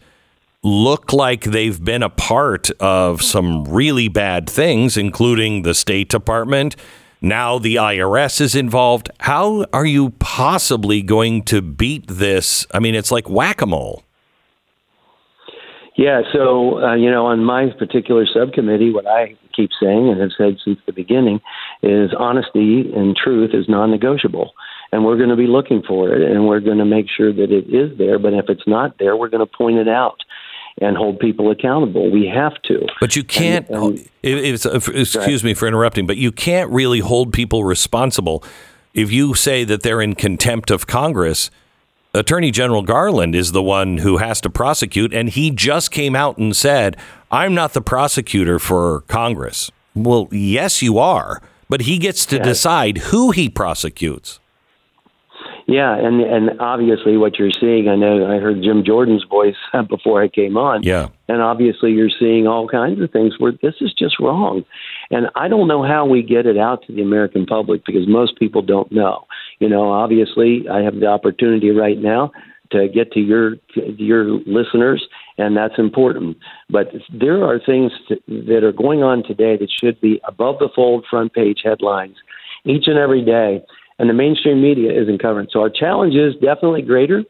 look 0.63 1.13
like 1.13 1.43
they've 1.43 1.83
been 1.83 2.03
a 2.03 2.09
part 2.09 2.71
of 2.79 3.21
some 3.21 3.65
really 3.65 4.07
bad 4.07 4.49
things, 4.49 4.97
including 4.97 5.61
the 5.61 5.73
State 5.73 6.09
Department. 6.09 6.75
Now 7.21 7.58
the 7.58 7.75
IRS 7.75 8.39
is 8.41 8.56
involved. 8.56 9.10
How 9.19 9.65
are 9.73 9.86
you 9.86 10.12
possibly 10.19 11.01
going 11.01 11.43
to 11.43 11.62
beat 11.62 12.08
this? 12.08 12.67
I 12.71 12.80
mean, 12.80 12.93
it's 12.93 13.12
like 13.12 13.30
whack 13.30 13.62
a 13.62 13.65
mole. 13.65 14.03
Yeah, 15.95 16.21
so 16.32 16.84
uh, 16.84 16.93
you 16.93 17.10
know, 17.10 17.25
on 17.25 17.43
my 17.43 17.71
particular 17.71 18.27
subcommittee, 18.32 18.91
what 18.91 19.08
I 19.08 19.36
keep 19.56 19.71
saying 19.82 20.10
and 20.10 20.21
have 20.21 20.30
said 20.38 20.58
since 20.63 20.77
the 20.86 20.93
beginning 20.93 21.41
is 21.82 22.12
honesty 22.17 22.91
and 22.95 23.15
truth 23.15 23.49
is 23.56 23.67
non-negotiable, 23.67 24.53
and 24.91 25.03
we're 25.03 25.17
going 25.17 25.30
to 25.30 25.36
be 25.36 25.47
looking 25.47 25.82
for 25.82 26.13
it, 26.13 26.32
and 26.32 26.47
we're 26.47 26.60
going 26.60 26.77
to 26.77 26.86
make 26.86 27.08
sure 27.10 27.34
that 27.34 27.51
it 27.51 27.73
is 27.73 27.97
there. 27.97 28.19
But 28.19 28.36
if 28.36 28.45
it's 28.47 28.67
not 28.67 28.99
there, 28.99 29.17
we're 29.17 29.30
going 29.30 29.45
to 29.45 29.58
point 29.58 29.77
it 29.77 29.88
out 29.88 30.19
and 30.81 30.95
hold 30.97 31.19
people 31.19 31.49
accountable. 31.51 32.09
We 32.11 32.27
have 32.27 32.61
to. 32.63 32.85
But 32.99 33.15
you 33.15 33.23
can't. 33.23 33.67
And- 33.69 34.07
if- 34.23 34.65
if- 34.65 34.89
uh, 34.89 34.91
excuse 34.93 35.43
me 35.43 35.53
for 35.53 35.67
interrupting, 35.67 36.05
but 36.05 36.17
you 36.17 36.31
can't 36.31 36.69
really 36.71 36.99
hold 36.99 37.33
people 37.33 37.63
responsible 37.63 38.43
if 38.93 39.11
you 39.11 39.33
say 39.33 39.63
that 39.63 39.83
they're 39.83 40.01
in 40.01 40.15
contempt 40.15 40.69
of 40.71 40.87
Congress. 40.87 41.49
Attorney 42.13 42.51
General 42.51 42.81
Garland 42.83 43.35
is 43.35 43.51
the 43.51 43.61
one 43.61 43.97
who 43.99 44.17
has 44.17 44.41
to 44.41 44.49
prosecute, 44.49 45.13
and 45.13 45.29
he 45.29 45.51
just 45.51 45.91
came 45.91 46.15
out 46.15 46.37
and 46.37 46.55
said, 46.55 46.95
"I'm 47.31 47.53
not 47.53 47.73
the 47.73 47.81
prosecutor 47.81 48.59
for 48.59 49.01
Congress." 49.01 49.71
Well, 49.95 50.27
yes, 50.31 50.81
you 50.81 50.97
are, 50.99 51.41
but 51.69 51.81
he 51.81 51.97
gets 51.97 52.25
to 52.27 52.39
decide 52.39 52.97
who 53.09 53.31
he 53.31 53.49
prosecutes. 53.49 54.39
Yeah, 55.67 55.97
and 55.97 56.21
and 56.21 56.62
obviously 56.62 57.17
what 57.17 57.38
you're 57.38 57.51
seeing, 57.51 57.89
I 57.89 57.95
know 57.95 58.25
I 58.25 58.39
heard 58.39 58.63
Jim 58.63 58.86
Jordan's 58.86 59.25
voice 59.25 59.58
before 59.89 60.23
I 60.23 60.30
came 60.30 60.56
on. 60.56 60.84
Yeah. 60.84 61.10
And 61.27 61.41
obviously 61.41 61.91
you're 61.91 62.10
seeing 62.10 62.47
all 62.47 62.69
kinds 62.69 63.01
of 63.01 63.12
things 63.12 63.34
where 63.38 63.51
this 63.62 63.75
is 63.82 63.91
just 63.91 64.17
wrong. 64.17 64.63
And 65.12 65.27
I 65.36 65.49
don't 65.49 65.67
know 65.67 65.84
how 65.84 66.06
we 66.06 66.23
get 66.23 66.45
it 66.45 66.58
out 66.58 66.88
to 66.88 66.93
the 66.93 67.01
American 67.01 67.45
public 67.45 67.86
because 67.86 68.08
most 68.08 68.39
people 68.39 68.62
don't 68.62 68.89
know. 68.93 69.27
You 69.60 69.67
know, 69.67 69.91
obviously 69.91 70.69
I 70.71 70.84
have 70.84 71.01
the 71.01 71.08
opportunity 71.08 71.71
right 71.71 71.97
now 71.97 72.32
to 72.71 72.88
get 72.88 73.12
to 73.13 73.19
your 73.19 73.56
to 73.73 73.93
your 73.97 74.25
listeners 74.45 75.06
and 75.38 75.56
that's 75.56 75.77
important. 75.77 76.38
But 76.69 76.93
there 77.13 77.43
are 77.43 77.60
things 77.60 77.91
to, 78.08 78.15
that 78.27 78.63
are 78.63 78.71
going 78.71 79.03
on 79.03 79.21
today 79.23 79.58
that 79.58 79.69
should 79.69 79.99
be 79.99 80.21
above 80.25 80.60
the 80.60 80.69
fold 80.73 81.06
front 81.10 81.34
page 81.34 81.60
headlines 81.63 82.15
each 82.65 82.88
and 82.88 82.97
every 82.97 83.23
day 83.23 83.63
and 83.99 84.10
the 84.10 84.13
mainstream 84.13 84.62
media 84.62 84.91
isn't 85.01 85.21
covering. 85.21 85.47
So 85.51 85.62
our 85.62 85.69
challenge 85.69 86.15
is 86.15 86.33
definitely 86.36 86.81
greater, 86.83 87.23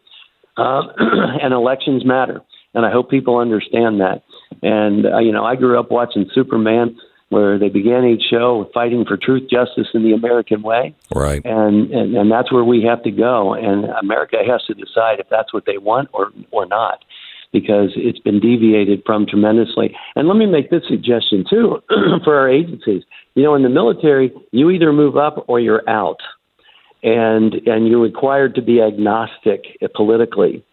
uh, 0.57 0.81
and 1.41 1.53
elections 1.53 2.03
matter. 2.05 2.41
And 2.73 2.85
I 2.85 2.91
hope 2.91 3.09
people 3.09 3.37
understand 3.37 4.01
that. 4.01 4.23
And 4.61 5.05
uh, 5.05 5.19
you 5.19 5.31
know, 5.31 5.43
I 5.45 5.55
grew 5.55 5.79
up 5.79 5.91
watching 5.91 6.29
Superman, 6.33 6.97
where 7.29 7.59
they 7.59 7.67
began 7.69 8.05
each 8.05 8.23
show 8.29 8.59
with 8.59 8.73
fighting 8.73 9.03
for 9.05 9.17
truth, 9.17 9.49
justice, 9.49 9.87
and 9.93 10.05
the 10.05 10.13
American 10.13 10.61
way. 10.61 10.95
Right. 11.13 11.41
And, 11.43 11.91
and 11.91 12.15
and 12.15 12.31
that's 12.31 12.51
where 12.53 12.63
we 12.63 12.83
have 12.83 13.03
to 13.03 13.11
go. 13.11 13.53
And 13.53 13.85
America 13.85 14.37
has 14.47 14.63
to 14.67 14.73
decide 14.73 15.19
if 15.19 15.27
that's 15.29 15.53
what 15.53 15.65
they 15.65 15.77
want 15.77 16.09
or 16.13 16.31
or 16.51 16.65
not. 16.65 17.03
because 17.51 17.91
it's 17.95 18.19
been 18.19 18.39
deviated 18.39 19.01
from 19.05 19.25
tremendously. 19.25 19.95
And 20.15 20.27
let 20.27 20.37
me 20.37 20.45
make 20.45 20.69
this 20.69 20.83
suggestion 20.87 21.45
too 21.49 21.81
for 22.23 22.35
our 22.37 22.49
agencies. 22.49 23.03
You 23.35 23.43
know, 23.43 23.55
in 23.55 23.63
the 23.63 23.69
military, 23.69 24.33
you 24.51 24.69
either 24.69 24.91
move 24.91 25.15
up 25.17 25.45
or 25.47 25.59
you're 25.59 25.87
out, 25.89 26.17
and 27.07 27.53
and 27.65 27.87
you're 27.87 28.01
required 28.01 28.55
to 28.55 28.61
be 28.61 28.81
agnostic 28.81 29.63
politically, 29.95 30.63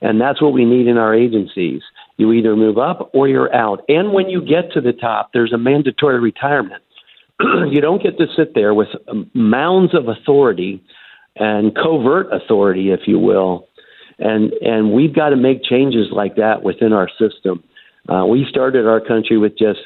and 0.00 0.20
that's 0.20 0.42
what 0.42 0.52
we 0.52 0.64
need 0.64 0.88
in 0.88 0.98
our 0.98 1.14
agencies. 1.14 1.82
You 2.16 2.32
either 2.32 2.56
move 2.56 2.78
up 2.78 3.10
or 3.12 3.28
you're 3.28 3.54
out. 3.54 3.82
And 3.88 4.12
when 4.12 4.28
you 4.28 4.40
get 4.40 4.72
to 4.72 4.80
the 4.80 4.92
top, 4.92 5.30
there's 5.32 5.52
a 5.52 5.58
mandatory 5.58 6.20
retirement. 6.20 6.82
you 7.40 7.80
don't 7.80 8.02
get 8.02 8.18
to 8.18 8.26
sit 8.36 8.54
there 8.54 8.74
with 8.74 8.88
mounds 9.34 9.94
of 9.94 10.08
authority 10.08 10.82
and 11.36 11.74
covert 11.74 12.26
authority, 12.32 12.90
if 12.90 13.00
you 13.06 13.18
will. 13.18 13.68
And 14.18 14.52
and 14.54 14.92
we've 14.92 15.14
got 15.14 15.30
to 15.30 15.36
make 15.36 15.62
changes 15.62 16.08
like 16.10 16.36
that 16.36 16.62
within 16.62 16.92
our 16.92 17.08
system. 17.18 17.62
Uh, 18.08 18.26
we 18.26 18.46
started 18.50 18.86
our 18.86 19.00
country 19.00 19.38
with 19.38 19.56
just 19.56 19.80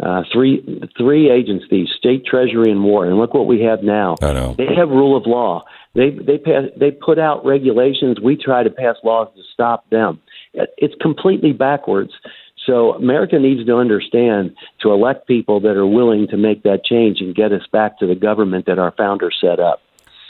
uh, 0.00 0.22
three 0.32 0.82
three 0.96 1.30
agencies: 1.30 1.88
state, 1.96 2.24
treasury, 2.24 2.70
and 2.70 2.82
war. 2.82 3.06
And 3.06 3.18
look 3.18 3.34
what 3.34 3.46
we 3.46 3.60
have 3.62 3.82
now. 3.82 4.16
I 4.22 4.32
know. 4.32 4.54
They 4.56 4.74
have 4.76 4.88
rule 4.88 5.16
of 5.16 5.26
law. 5.26 5.64
They 5.94 6.10
they 6.10 6.38
pass, 6.38 6.64
they 6.78 6.90
put 6.90 7.18
out 7.18 7.44
regulations. 7.44 8.18
We 8.20 8.36
try 8.36 8.62
to 8.62 8.70
pass 8.70 8.96
laws 9.04 9.28
to 9.36 9.42
stop 9.52 9.88
them. 9.90 10.20
It's 10.54 10.94
completely 11.00 11.52
backwards. 11.52 12.12
So 12.66 12.94
America 12.94 13.38
needs 13.38 13.66
to 13.66 13.76
understand 13.76 14.54
to 14.82 14.92
elect 14.92 15.26
people 15.26 15.60
that 15.60 15.76
are 15.76 15.86
willing 15.86 16.28
to 16.28 16.36
make 16.36 16.62
that 16.62 16.84
change 16.84 17.20
and 17.20 17.34
get 17.34 17.52
us 17.52 17.66
back 17.72 17.98
to 17.98 18.06
the 18.06 18.14
government 18.14 18.66
that 18.66 18.78
our 18.78 18.92
founders 18.92 19.36
set 19.40 19.58
up. 19.58 19.80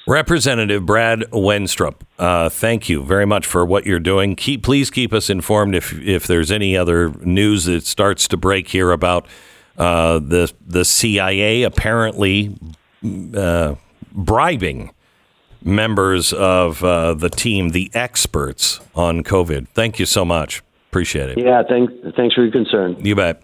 Representative 0.07 0.85
Brad 0.85 1.21
Wenstrup, 1.31 2.01
uh, 2.19 2.49
thank 2.49 2.89
you 2.89 3.05
very 3.05 3.27
much 3.27 3.47
for 3.47 3.65
what 3.65 3.87
you're 3.87 4.01
doing. 4.01 4.35
Keep, 4.35 4.65
please 4.65 4.91
keep 4.91 5.13
us 5.13 5.31
informed 5.31 5.77
if 5.77 5.93
if 6.01 6.27
there's 6.27 6.51
any 6.51 6.77
other 6.77 7.11
news 7.21 7.67
that 7.67 7.85
starts 7.85 8.27
to 8.29 8.37
break 8.37 8.69
here 8.69 8.91
about 8.91 9.29
uh, 9.77 10.19
the 10.19 10.53
the 10.67 10.85
CIA 10.85 11.63
apparently 11.63 12.57
uh, 13.35 13.75
bribing 14.13 14.93
members 15.65 16.33
of 16.33 16.83
uh, 16.83 17.15
the 17.15 17.31
team, 17.31 17.71
the 17.71 17.91
experts 17.95 18.81
on 18.95 19.23
COVID. 19.23 19.69
Thank 19.69 19.99
you 19.99 20.07
so 20.07 20.25
much. 20.25 20.63
Appreciate 20.91 21.31
it. 21.31 21.39
Yeah, 21.39 21.63
thanks. 21.69 21.93
Thanks 22.17 22.35
for 22.35 22.43
your 22.43 22.53
concern. 22.53 22.97
You 23.05 23.15
bet. 23.15 23.43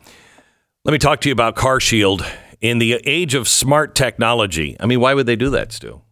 Let 0.85 0.93
me 0.93 0.99
talk 0.99 1.21
to 1.23 1.29
you 1.29 1.33
about 1.33 1.57
CarShield. 1.57 2.27
In 2.61 2.79
the 2.79 2.95
age 3.05 3.35
of 3.35 3.47
smart 3.47 3.95
technology, 3.95 4.77
I 4.81 4.87
mean, 4.87 4.99
why 4.99 5.15
would 5.15 5.27
they 5.27 5.37
do 5.37 5.49
that, 5.51 5.71
Stu? 5.71 6.03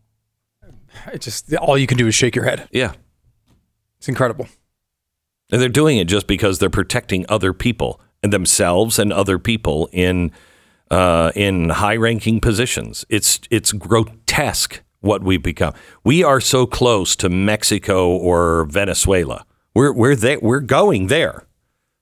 It 1.12 1.20
just 1.20 1.52
all 1.56 1.76
you 1.76 1.88
can 1.88 1.98
do 1.98 2.06
is 2.06 2.14
shake 2.14 2.36
your 2.36 2.44
head. 2.44 2.68
Yeah. 2.70 2.92
It's 3.98 4.08
incredible. 4.08 4.46
And 5.50 5.60
they're 5.60 5.68
doing 5.68 5.98
it 5.98 6.06
just 6.06 6.26
because 6.26 6.58
they're 6.58 6.70
protecting 6.70 7.26
other 7.28 7.52
people 7.52 8.00
and 8.00 8.05
themselves 8.22 8.98
and 8.98 9.12
other 9.12 9.38
people 9.38 9.88
in 9.92 10.32
uh, 10.90 11.32
in 11.34 11.70
high 11.70 11.96
ranking 11.96 12.40
positions. 12.40 13.04
It's 13.08 13.40
it's 13.50 13.72
grotesque 13.72 14.82
what 15.00 15.22
we've 15.22 15.42
become. 15.42 15.74
We 16.04 16.22
are 16.22 16.40
so 16.40 16.66
close 16.66 17.16
to 17.16 17.28
Mexico 17.28 18.08
or 18.10 18.66
Venezuela. 18.66 19.44
We're 19.74 19.92
we're 19.92 20.16
there, 20.16 20.38
we're 20.40 20.60
going 20.60 21.08
there. 21.08 21.44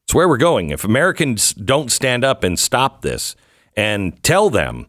It's 0.06 0.14
where 0.14 0.28
we're 0.28 0.36
going. 0.36 0.70
If 0.70 0.84
Americans 0.84 1.54
don't 1.54 1.90
stand 1.90 2.24
up 2.24 2.44
and 2.44 2.58
stop 2.58 3.02
this 3.02 3.34
and 3.74 4.22
tell 4.22 4.50
them, 4.50 4.86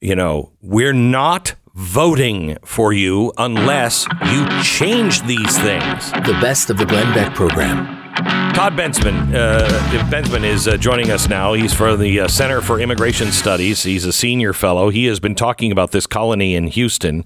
you 0.00 0.16
know, 0.16 0.52
we're 0.60 0.92
not 0.92 1.54
voting 1.74 2.56
for 2.64 2.92
you 2.92 3.32
unless 3.38 4.06
you 4.26 4.46
change 4.62 5.22
these 5.22 5.58
things. 5.58 6.10
The 6.12 6.36
best 6.40 6.68
of 6.68 6.78
the 6.78 6.86
Glenn 6.86 7.14
Beck 7.14 7.34
program. 7.34 7.99
Todd 8.16 8.74
Bensman, 8.76 9.34
uh, 9.34 9.68
Bensman 10.10 10.44
is 10.44 10.66
uh, 10.66 10.76
joining 10.76 11.10
us 11.10 11.28
now. 11.28 11.52
He's 11.52 11.72
for 11.72 11.96
the 11.96 12.20
uh, 12.20 12.28
Center 12.28 12.60
for 12.60 12.80
Immigration 12.80 13.30
Studies. 13.30 13.84
He's 13.84 14.04
a 14.04 14.12
senior 14.12 14.52
fellow. 14.52 14.90
He 14.90 15.06
has 15.06 15.20
been 15.20 15.34
talking 15.34 15.70
about 15.70 15.92
this 15.92 16.06
colony 16.06 16.54
in 16.54 16.66
Houston 16.66 17.24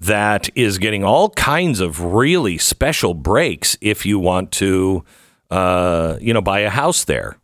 that 0.00 0.48
is 0.56 0.78
getting 0.78 1.04
all 1.04 1.30
kinds 1.30 1.80
of 1.80 2.00
really 2.00 2.56
special 2.56 3.14
breaks 3.14 3.76
if 3.80 4.06
you 4.06 4.18
want 4.18 4.50
to, 4.52 5.04
uh, 5.50 6.16
you 6.20 6.32
know, 6.32 6.42
buy 6.42 6.60
a 6.60 6.70
house 6.70 7.04
there, 7.04 7.36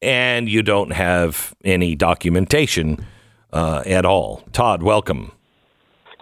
and 0.00 0.48
you 0.48 0.62
don't 0.62 0.92
have 0.92 1.54
any 1.64 1.96
documentation 1.96 3.04
uh, 3.52 3.82
at 3.84 4.04
all. 4.04 4.42
Todd, 4.52 4.82
welcome. 4.82 5.32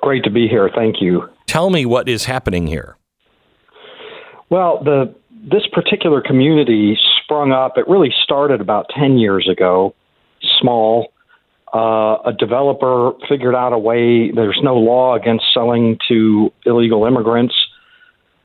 Great 0.00 0.24
to 0.24 0.30
be 0.30 0.48
here. 0.48 0.70
Thank 0.74 0.96
you. 1.00 1.28
Tell 1.46 1.70
me 1.70 1.84
what 1.84 2.08
is 2.08 2.24
happening 2.24 2.66
here. 2.66 2.96
Well, 4.48 4.82
the 4.82 5.14
this 5.42 5.66
particular 5.72 6.20
community 6.20 6.98
sprung 7.22 7.52
up. 7.52 7.78
It 7.78 7.88
really 7.88 8.12
started 8.22 8.60
about 8.60 8.86
ten 8.90 9.18
years 9.18 9.48
ago, 9.48 9.94
small. 10.60 11.12
Uh, 11.72 12.18
a 12.26 12.32
developer 12.36 13.12
figured 13.28 13.54
out 13.54 13.72
a 13.72 13.78
way. 13.78 14.32
There's 14.32 14.58
no 14.62 14.76
law 14.76 15.14
against 15.14 15.44
selling 15.54 15.98
to 16.08 16.52
illegal 16.66 17.06
immigrants. 17.06 17.54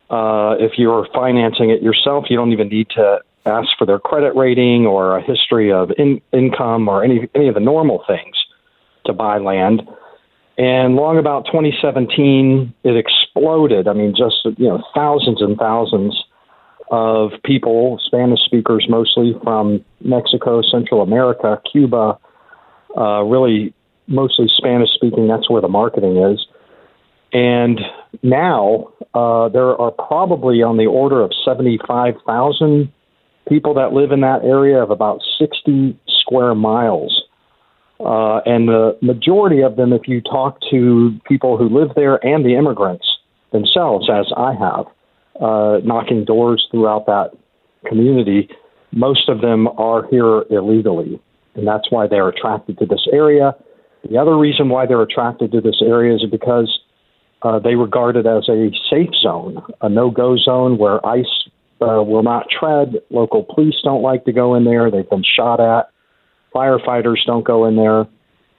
Uh, 0.10 0.56
if 0.60 0.74
you're 0.78 1.08
financing 1.14 1.72
it 1.72 1.82
yourself, 1.82 2.26
you 2.30 2.38
don't 2.38 2.52
even 2.52 2.70
need 2.70 2.88
to 2.92 3.20
ask 3.48 3.70
for 3.78 3.86
their 3.86 4.00
credit 4.00 4.36
rating 4.36 4.86
or 4.86 5.18
a 5.18 5.22
history 5.22 5.72
of 5.72 5.92
in, 5.98 6.22
income 6.32 6.88
or 6.88 7.04
any 7.04 7.28
any 7.34 7.48
of 7.48 7.56
the 7.56 7.60
normal 7.60 8.04
things 8.08 8.36
to 9.06 9.14
buy 9.14 9.40
land. 9.40 9.82
And 10.58 10.96
long 10.96 11.18
about 11.18 11.48
2017, 11.48 12.74
it 12.84 12.96
exploded. 12.96 13.88
I 13.88 13.94
mean, 13.94 14.16
just 14.16 14.46
you 14.58 14.70
know, 14.70 14.84
thousands 14.94 15.42
and 15.42 15.58
thousands 15.58 16.24
of 16.92 17.32
people, 17.44 18.00
Spanish 18.06 18.40
speakers 18.46 18.86
mostly 18.90 19.34
from 19.44 19.84
Mexico, 20.02 20.62
Central 20.62 21.02
America, 21.02 21.62
Cuba, 21.72 22.18
uh, 22.96 23.22
really 23.24 23.74
mostly 24.08 24.48
Spanish 24.56 24.90
speaking. 24.94 25.28
That's 25.28 25.50
where 25.50 25.62
the 25.62 25.68
marketing 25.68 26.18
is. 26.18 26.46
And 27.34 27.80
now 28.24 28.94
uh, 29.14 29.50
there 29.50 29.76
are 29.76 29.92
probably 29.92 30.62
on 30.62 30.78
the 30.78 30.86
order 30.86 31.22
of 31.22 31.32
75,000 31.44 32.92
people 33.50 33.74
that 33.74 33.94
live 33.94 34.12
in 34.12 34.22
that 34.22 34.44
area 34.44 34.82
of 34.82 34.90
about 34.90 35.22
60 35.40 35.98
square 36.08 36.56
miles. 36.56 37.24
Uh, 38.00 38.38
and 38.46 38.68
the 38.68 38.98
majority 39.02 39.62
of 39.62 39.76
them, 39.76 39.94
if 39.94 40.08
you 40.08 40.22
talk 40.22 40.60
to 40.70 41.18
people 41.28 41.58
who 41.58 41.70
live 41.70 41.92
there 41.96 42.26
and 42.26 42.46
the 42.46 42.56
immigrants 42.56 43.06
themselves, 43.52 44.10
as 44.10 44.32
I 44.36 44.54
have, 44.54 44.86
uh, 45.42 45.80
knocking 45.84 46.26
doors 46.26 46.68
throughout 46.72 47.06
that 47.08 47.32
community, 47.86 48.50
most 48.92 49.30
of 49.30 49.42
them 49.42 49.68
are 49.68 50.08
here 50.10 50.44
illegally. 50.50 51.20
And 51.56 51.68
that's 51.68 51.90
why 51.90 52.08
they're 52.08 52.28
attracted 52.28 52.78
to 52.80 52.86
this 52.86 53.08
area. 53.12 53.56
The 54.10 54.18
other 54.18 54.38
reason 54.38 54.70
why 54.70 54.86
they're 54.86 55.02
attracted 55.02 55.52
to 55.54 55.62
this 55.62 55.82
area 55.82 56.16
is 56.16 56.26
because 56.30 56.80
uh, 57.42 57.60
they 57.60 57.76
regard 57.76 58.16
it 58.16 58.26
as 58.26 58.48
a 58.50 58.72
safe 58.90 59.14
zone, 59.22 59.62
a 59.82 59.90
no 59.90 60.10
go 60.10 60.38
zone 60.38 60.78
where 60.78 61.06
ICE 61.06 61.50
uh, 61.82 62.02
will 62.04 62.24
not 62.24 62.48
tread. 62.50 62.96
Local 63.10 63.44
police 63.44 63.76
don't 63.84 64.02
like 64.02 64.26
to 64.26 64.32
go 64.32 64.56
in 64.56 64.64
there. 64.64 64.90
They've 64.90 65.10
been 65.10 65.24
shot 65.24 65.60
at. 65.60 65.90
Firefighters 66.54 67.26
don't 67.26 67.46
go 67.46 67.66
in 67.66 67.76
there. 67.76 68.06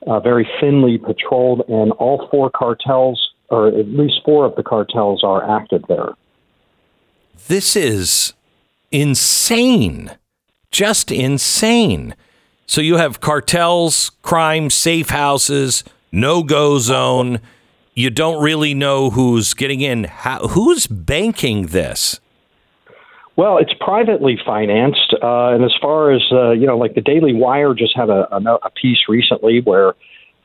Uh, 0.06 0.20
very 0.20 0.48
thinly 0.60 0.98
patrolled, 0.98 1.62
and 1.68 1.90
all 1.92 2.28
four 2.30 2.50
cartels, 2.50 3.20
or 3.48 3.68
at 3.68 3.88
least 3.88 4.20
four 4.24 4.44
of 4.44 4.54
the 4.54 4.62
cartels, 4.62 5.24
are 5.24 5.58
active 5.58 5.82
there. 5.88 6.10
This 7.48 7.76
is 7.76 8.32
insane. 8.90 10.10
Just 10.70 11.12
insane. 11.12 12.14
So 12.66 12.80
you 12.80 12.96
have 12.96 13.20
cartels, 13.20 14.10
crime, 14.22 14.70
safe 14.70 15.10
houses, 15.10 15.84
no 16.10 16.42
go 16.42 16.78
zone. 16.78 17.40
You 17.94 18.10
don't 18.10 18.42
really 18.42 18.74
know 18.74 19.10
who's 19.10 19.54
getting 19.54 19.80
in. 19.80 20.04
How, 20.04 20.48
who's 20.48 20.86
banking 20.86 21.66
this? 21.68 22.20
Well, 23.36 23.58
it's 23.58 23.72
privately 23.80 24.38
financed, 24.44 25.14
uh, 25.22 25.48
and 25.48 25.62
as 25.62 25.74
far 25.80 26.10
as 26.10 26.22
uh, 26.32 26.52
you 26.52 26.66
know, 26.66 26.78
like 26.78 26.94
the 26.94 27.02
Daily 27.02 27.34
Wire 27.34 27.74
just 27.74 27.94
had 27.94 28.08
a, 28.08 28.34
a, 28.34 28.40
a 28.64 28.70
piece 28.70 29.00
recently 29.08 29.60
where 29.60 29.94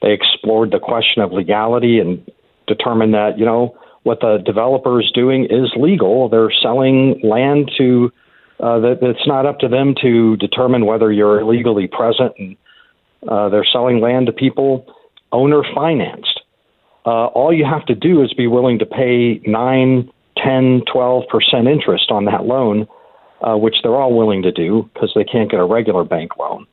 they 0.02 0.12
explored 0.12 0.72
the 0.72 0.80
question 0.80 1.24
of 1.24 1.32
legality 1.32 2.00
and 2.00 2.30
determined 2.68 3.14
that 3.14 3.40
you 3.40 3.46
know 3.46 3.78
what 4.04 4.20
the 4.22 4.38
developer 4.46 5.00
is 5.00 5.12
doing 5.12 5.46
is 5.46 5.72
legal. 5.76 6.30
They're 6.30 6.52
selling 6.62 7.20
land 7.24 7.72
to 7.78 8.12
uh, 8.60 8.80
that 8.80 9.00
it's 9.02 9.28
not 9.28 9.46
up 9.46 9.60
to 9.60 9.68
them 9.68 9.96
to 10.02 10.38
determine 10.38 10.86
whether 10.86 11.12
you're 11.12 11.40
illegally 11.40 11.88
present, 11.88 12.34
and 12.38 12.56
uh, 13.28 13.50
they're 13.50 13.66
selling 13.66 14.00
land 14.00 14.28
to 14.28 14.32
people 14.32 14.86
owner 15.32 15.64
financed. 15.74 16.42
Uh, 17.06 17.26
all 17.28 17.52
you 17.52 17.66
have 17.66 17.86
to 17.88 17.96
do 17.96 18.22
is 18.22 18.32
be 18.34 18.46
willing 18.46 18.78
to 18.78 18.86
pay 18.86 19.42
nine 19.48 20.12
10, 20.38 20.82
12% 20.94 21.26
interest 21.72 22.12
on 22.12 22.26
that 22.26 22.46
loan, 22.46 22.88
uh, 23.42 23.56
which 23.56 23.76
they're 23.84 23.96
all 23.96 24.16
willing 24.16 24.42
to 24.44 24.52
do 24.52 24.90
because 24.94 25.12
they 25.16 25.24
can't 25.24 25.50
get 25.50 25.60
a 25.60 25.66
regular 25.66 26.04
bank 26.04 26.38
loan. 26.38 26.66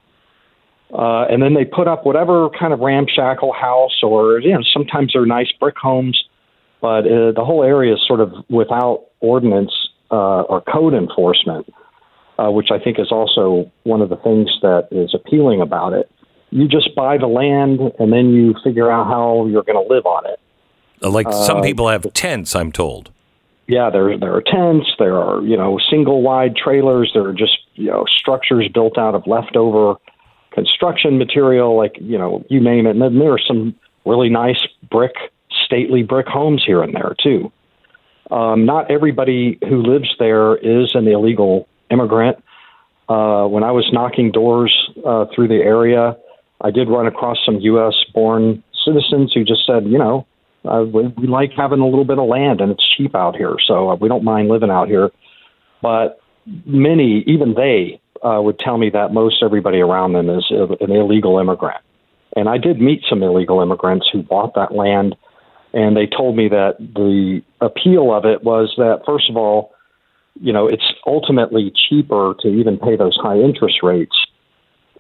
Uh, 0.93 1.27
and 1.31 1.43
then 1.43 1.55
they 1.55 1.65
put 1.65 1.87
up 1.87 2.07
whatever 2.07 2.49
kind 2.59 2.73
of 2.73 2.81
ramshackle 2.81 3.53
house, 3.53 4.03
or 4.03 4.41
you 4.41 4.53
know, 4.53 4.63
sometimes 4.73 5.13
they're 5.13 5.27
nice 5.27 5.53
brick 5.61 5.77
homes, 5.77 6.25
but 6.81 7.07
uh, 7.07 7.33
the 7.33 7.45
whole 7.45 7.65
area 7.65 7.95
is 7.95 8.01
sort 8.07 8.21
of 8.21 8.33
without 8.49 9.07
ordinance 9.21 9.73
uh, 10.11 10.43
or 10.43 10.61
code 10.63 10.95
enforcement. 10.95 11.67
uh, 12.39 12.51
which 12.51 12.71
I 12.71 12.79
think 12.79 12.99
is 12.99 13.11
also 13.11 13.71
one 13.83 14.01
of 14.01 14.11
the 14.11 14.17
things 14.17 14.49
that 14.63 14.89
is 14.93 15.13
appealing 15.13 15.61
about 15.61 15.93
it. 15.93 16.09
You 16.51 16.69
just 16.69 16.95
buy 16.95 17.19
the 17.19 17.27
land 17.27 17.81
and 17.99 18.13
then 18.13 18.31
you 18.33 18.55
figure 18.63 18.91
out 18.91 19.07
how 19.07 19.47
you're 19.47 19.65
going 19.65 19.83
to 19.85 19.93
live 19.93 20.07
on 20.07 20.25
it. 20.27 20.39
Like 21.03 21.31
some 21.33 21.59
Uh, 21.59 21.63
people 21.63 21.89
have 21.89 22.13
tents, 22.13 22.55
I'm 22.55 22.73
told. 22.73 23.11
Yeah, 23.67 23.91
there 23.91 24.17
there 24.17 24.35
are 24.35 24.41
tents, 24.41 24.87
there 24.99 25.19
are 25.19 25.43
you 25.43 25.57
know 25.57 25.79
single 25.91 26.23
wide 26.23 26.57
trailers, 26.57 27.11
there 27.13 27.27
are 27.27 27.35
just 27.35 27.59
you 27.75 27.91
know 27.91 28.05
structures 28.09 28.67
built 28.73 28.97
out 28.97 29.15
of 29.15 29.27
leftover 29.27 29.97
construction 30.53 31.19
material, 31.19 31.77
like 31.77 31.95
you 32.01 32.17
know 32.17 32.45
you 32.49 32.61
name 32.61 32.87
it. 32.87 32.91
And 32.91 33.03
then 33.03 33.19
there 33.19 33.33
are 33.33 33.45
some 33.47 33.75
really 34.07 34.31
nice 34.31 34.63
brick, 34.91 35.17
stately 35.69 36.03
brick 36.03 36.27
homes 36.27 36.65
here 36.67 36.83
and 36.83 36.95
there 36.95 37.15
too. 37.23 37.53
Um, 38.31 38.65
not 38.67 38.91
everybody 38.91 39.59
who 39.69 39.83
lives 39.83 40.15
there 40.19 40.57
is 40.57 40.95
an 40.95 41.07
illegal 41.07 41.69
immigrant. 41.91 42.43
Uh, 43.09 43.47
when 43.47 43.63
I 43.63 43.71
was 43.71 43.89
knocking 43.93 44.31
doors 44.31 44.75
uh, 45.07 45.27
through 45.35 45.49
the 45.49 45.63
area, 45.63 46.17
I 46.61 46.71
did 46.71 46.89
run 46.89 47.07
across 47.07 47.39
some 47.45 47.57
U.S. 47.61 47.95
born 48.13 48.63
citizens 48.85 49.33
who 49.33 49.45
just 49.45 49.67
said, 49.67 49.85
you 49.87 49.99
know, 49.99 50.27
uh, 50.65 50.83
we, 50.83 51.07
we 51.17 51.27
like 51.27 51.53
having 51.57 51.81
a 51.81 51.87
little 51.87 52.05
bit 52.05 52.19
of 52.19 52.29
land 52.29 52.61
and 52.61 52.73
it's 52.73 52.85
cheap 52.97 53.15
out 53.15 53.37
here, 53.37 53.57
so 53.67 53.91
uh, 53.91 53.95
we 53.95 54.09
don't 54.09 54.25
mind 54.25 54.49
living 54.49 54.71
out 54.71 54.89
here. 54.89 55.11
But 55.81 56.21
many, 56.67 57.23
even 57.27 57.55
they, 57.55 58.01
uh, 58.23 58.41
would 58.43 58.59
tell 58.59 58.79
me 58.79 58.91
that 58.91 59.13
most 59.13 59.43
everybody 59.43 59.79
around 59.79 60.13
them 60.13 60.29
is 60.29 60.45
an 60.51 60.91
illegal 60.91 61.39
immigrant. 61.39 61.83
And 62.37 62.49
I 62.49 62.59
did 62.59 62.81
meet 62.81 63.03
some 63.09 63.23
illegal 63.23 63.61
immigrants 63.61 64.09
who 64.13 64.23
bought 64.23 64.55
that 64.55 64.75
land, 64.75 65.17
and 65.73 65.97
they 65.97 66.07
told 66.07 66.37
me 66.37 66.49
that 66.49 66.77
the 66.79 67.43
appeal 67.61 68.15
of 68.15 68.25
it 68.25 68.43
was 68.43 68.73
that, 68.79 69.03
first 69.07 69.29
of 69.29 69.37
all, 69.37 69.73
you 70.41 70.53
know, 70.53 70.67
it's 70.67 70.93
ultimately 71.07 71.73
cheaper 71.89 72.35
to 72.41 72.49
even 72.49 72.79
pay 72.79 72.97
those 72.97 73.17
high 73.21 73.39
interest 73.39 73.83
rates 73.83 74.15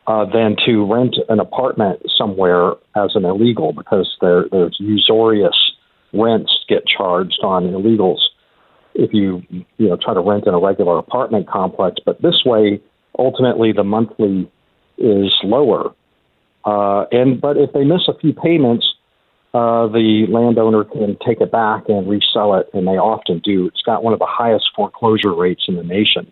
uh, 0.06 0.24
than 0.24 0.56
to 0.66 0.84
rent 0.90 1.16
an 1.28 1.38
apartment 1.38 2.00
somewhere 2.16 2.72
as 2.96 3.12
an 3.14 3.24
illegal 3.24 3.72
because 3.72 4.16
there, 4.20 4.46
there's 4.50 4.76
usurious 4.80 5.56
rents 6.12 6.50
get 6.68 6.82
charged 6.86 7.40
on 7.42 7.64
illegals 7.64 8.18
if 8.94 9.12
you 9.12 9.42
you 9.50 9.88
know 9.88 9.96
try 9.96 10.14
to 10.14 10.20
rent 10.20 10.46
in 10.46 10.54
a 10.54 10.58
regular 10.58 10.98
apartment 10.98 11.48
complex. 11.48 11.96
But 12.04 12.20
this 12.20 12.42
way, 12.44 12.80
ultimately, 13.18 13.72
the 13.72 13.84
monthly 13.84 14.50
is 14.96 15.32
lower. 15.44 15.94
Uh, 16.64 17.04
and 17.12 17.40
but 17.40 17.56
if 17.56 17.72
they 17.72 17.84
miss 17.84 18.08
a 18.08 18.18
few 18.18 18.32
payments, 18.32 18.86
uh, 19.54 19.86
the 19.88 20.26
landowner 20.28 20.84
can 20.84 21.16
take 21.26 21.40
it 21.40 21.50
back 21.50 21.88
and 21.88 22.08
resell 22.08 22.54
it, 22.54 22.68
and 22.74 22.86
they 22.86 22.98
often 22.98 23.40
do. 23.40 23.66
It's 23.66 23.82
got 23.82 24.04
one 24.04 24.12
of 24.12 24.18
the 24.18 24.26
highest 24.28 24.66
foreclosure 24.76 25.34
rates 25.34 25.64
in 25.68 25.76
the 25.76 25.82
nation. 25.82 26.30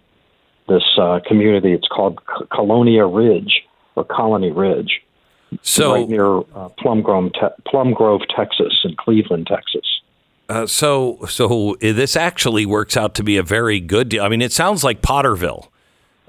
This 0.68 0.84
uh, 1.00 1.20
community, 1.26 1.72
it's 1.72 1.88
called 1.88 2.18
C- 2.38 2.44
Colonia 2.52 3.06
Ridge 3.06 3.62
or 3.94 4.04
Colony 4.04 4.50
Ridge, 4.50 5.00
So, 5.62 5.94
right 5.94 6.08
near 6.08 6.38
uh, 6.54 6.68
Plum 6.78 7.02
Grove, 7.02 7.32
te- 7.32 7.62
Plum 7.66 7.92
Grove, 7.94 8.20
Texas, 8.36 8.74
in 8.84 8.94
Cleveland, 8.96 9.46
Texas. 9.46 9.86
uh, 10.48 10.66
so, 10.66 11.18
so 11.28 11.76
this 11.80 12.16
actually 12.16 12.66
works 12.66 12.96
out 12.96 13.14
to 13.14 13.22
be 13.22 13.36
a 13.36 13.42
very 13.42 13.80
good 13.80 14.08
deal. 14.10 14.22
I 14.24 14.28
mean, 14.28 14.42
it 14.42 14.52
sounds 14.52 14.84
like 14.84 15.00
Potterville 15.02 15.68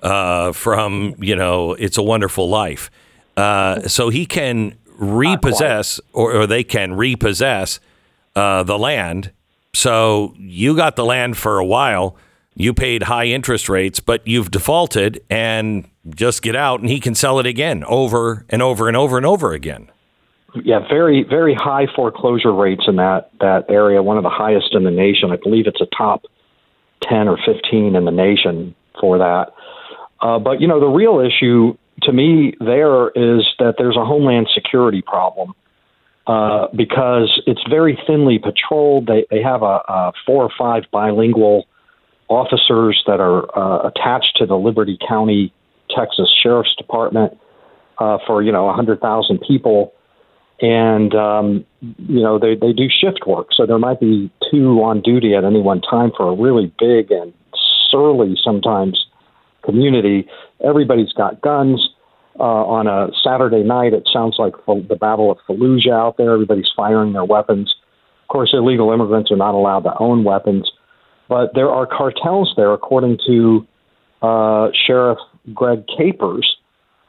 uh, 0.01 0.51
from 0.53 1.15
you 1.19 1.35
know 1.35 1.73
It's 1.73 1.97
a 1.97 2.03
Wonderful 2.03 2.47
Life. 2.47 2.89
Uh, 3.35 3.87
so 3.87 4.09
he 4.09 4.25
can 4.25 4.77
repossess, 4.97 5.99
or, 6.13 6.33
or 6.35 6.47
they 6.47 6.63
can 6.63 6.93
repossess 6.93 7.79
uh, 8.35 8.63
the 8.63 8.77
land. 8.77 9.31
So 9.73 10.33
you 10.37 10.75
got 10.75 10.95
the 10.95 11.05
land 11.05 11.37
for 11.37 11.59
a 11.59 11.65
while. 11.65 12.17
You 12.55 12.73
paid 12.73 13.03
high 13.03 13.25
interest 13.25 13.69
rates, 13.69 13.99
but 13.99 14.25
you've 14.27 14.49
defaulted 14.49 15.23
and 15.29 15.87
just 16.09 16.41
get 16.41 16.55
out, 16.55 16.79
and 16.79 16.89
he 16.89 16.99
can 16.99 17.13
sell 17.13 17.39
it 17.39 17.45
again 17.45 17.83
over 17.83 18.45
and 18.49 18.61
over 18.61 18.87
and 18.87 18.97
over 18.97 19.17
and 19.17 19.25
over 19.25 19.53
again. 19.53 19.89
Yeah, 20.63 20.79
very 20.87 21.23
very 21.23 21.53
high 21.53 21.85
foreclosure 21.95 22.53
rates 22.53 22.85
in 22.87 22.95
that 22.95 23.29
that 23.41 23.65
area. 23.69 24.01
One 24.01 24.17
of 24.17 24.23
the 24.23 24.29
highest 24.29 24.73
in 24.73 24.83
the 24.83 24.91
nation. 24.91 25.31
I 25.31 25.35
believe 25.35 25.67
it's 25.67 25.81
a 25.81 25.87
top 25.95 26.23
ten 27.03 27.27
or 27.27 27.37
fifteen 27.45 27.95
in 27.95 28.05
the 28.05 28.11
nation 28.11 28.73
for 28.99 29.19
that. 29.19 29.53
Uh, 30.19 30.39
but 30.39 30.59
you 30.59 30.67
know, 30.67 30.79
the 30.79 30.87
real 30.87 31.19
issue 31.19 31.77
to 32.03 32.11
me 32.11 32.53
there 32.59 33.09
is 33.09 33.45
that 33.59 33.75
there's 33.77 33.97
a 33.97 34.05
homeland 34.05 34.47
security 34.53 35.01
problem 35.01 35.53
uh, 36.27 36.67
because 36.75 37.41
it's 37.47 37.61
very 37.69 37.97
thinly 38.05 38.37
patrolled. 38.39 39.07
They 39.07 39.25
they 39.31 39.41
have 39.41 39.61
a, 39.63 39.81
a 39.87 40.11
four 40.25 40.43
or 40.43 40.51
five 40.57 40.83
bilingual 40.91 41.67
officers 42.27 43.01
that 43.07 43.19
are 43.19 43.47
uh, 43.57 43.87
attached 43.87 44.35
to 44.37 44.45
the 44.45 44.57
Liberty 44.57 44.97
County, 45.07 45.53
Texas 45.95 46.29
Sheriff's 46.43 46.75
Department 46.75 47.37
uh, 47.99 48.17
for 48.27 48.43
you 48.43 48.51
know 48.51 48.63
a 48.63 48.75
100,000 48.75 49.39
people, 49.47 49.93
and 50.61 51.15
um, 51.15 51.65
you 51.81 52.21
know 52.21 52.37
they 52.37 52.55
they 52.55 52.73
do 52.73 52.87
shift 52.89 53.25
work, 53.25 53.47
so 53.55 53.65
there 53.65 53.79
might 53.79 53.99
be 53.99 54.29
two 54.51 54.83
on 54.83 55.01
duty 55.01 55.33
at 55.33 55.43
any 55.43 55.61
one 55.61 55.81
time 55.81 56.11
for 56.15 56.29
a 56.29 56.35
really 56.35 56.71
big 56.77 57.11
and 57.11 57.33
surly 57.89 58.35
sometimes 58.43 59.06
community. 59.67 60.27
Everybody's 60.63 61.13
got 61.13 61.41
guns. 61.41 61.79
Uh, 62.39 62.43
on 62.77 62.85
a 62.85 63.09
Saturday 63.23 63.63
night, 63.63 63.93
it 63.93 64.07
sounds 64.13 64.35
like 64.37 64.53
the 64.67 64.95
Battle 64.95 65.31
of 65.31 65.39
Fallujah 65.49 65.91
out 65.91 66.17
there. 66.17 66.33
Everybody's 66.33 66.69
firing 66.75 67.13
their 67.13 67.25
weapons. 67.25 67.73
Of 68.23 68.27
course, 68.27 68.51
illegal 68.53 68.91
immigrants 68.91 69.31
are 69.31 69.37
not 69.37 69.55
allowed 69.55 69.85
to 69.89 69.97
own 69.99 70.23
weapons, 70.23 70.69
but 71.27 71.55
there 71.55 71.71
are 71.71 71.87
cartels 71.87 72.53
there, 72.55 72.73
according 72.73 73.17
to 73.25 73.65
uh, 74.21 74.67
Sheriff 74.85 75.17
Greg 75.51 75.85
Capers, 75.97 76.57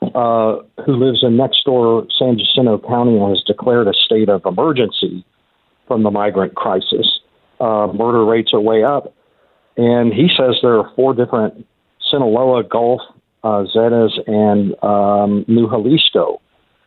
uh, 0.01 0.57
who 0.87 0.97
lives 0.97 1.23
in 1.23 1.37
next 1.37 1.63
door 1.65 2.07
San 2.19 2.39
Jacinto 2.39 2.79
County 2.79 3.19
and 3.19 3.29
has 3.29 3.43
declared 3.47 3.87
a 3.87 3.93
state 4.07 4.31
of 4.31 4.47
emergency 4.47 5.27
from 5.87 6.05
the 6.05 6.11
migrant 6.11 6.55
crisis. 6.55 7.21
Uh, 7.61 7.89
murder 7.93 8.25
rates 8.25 8.55
are 8.55 8.61
way 8.61 8.83
up. 8.83 9.13
And 9.77 10.13
he 10.13 10.29
says 10.37 10.57
there 10.63 10.79
are 10.79 10.93
four 10.97 11.15
different 11.15 11.67
Sinaloa, 12.11 12.65
Gulf, 12.65 13.01
uh, 13.45 13.65
Zetas, 13.75 14.19
and 14.27 14.75
um, 14.83 15.45
New 15.49 15.69
Jalisco 15.69 16.41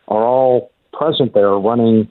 are 0.08 0.24
all 0.24 0.70
present 0.92 1.34
there 1.34 1.52
running 1.52 2.08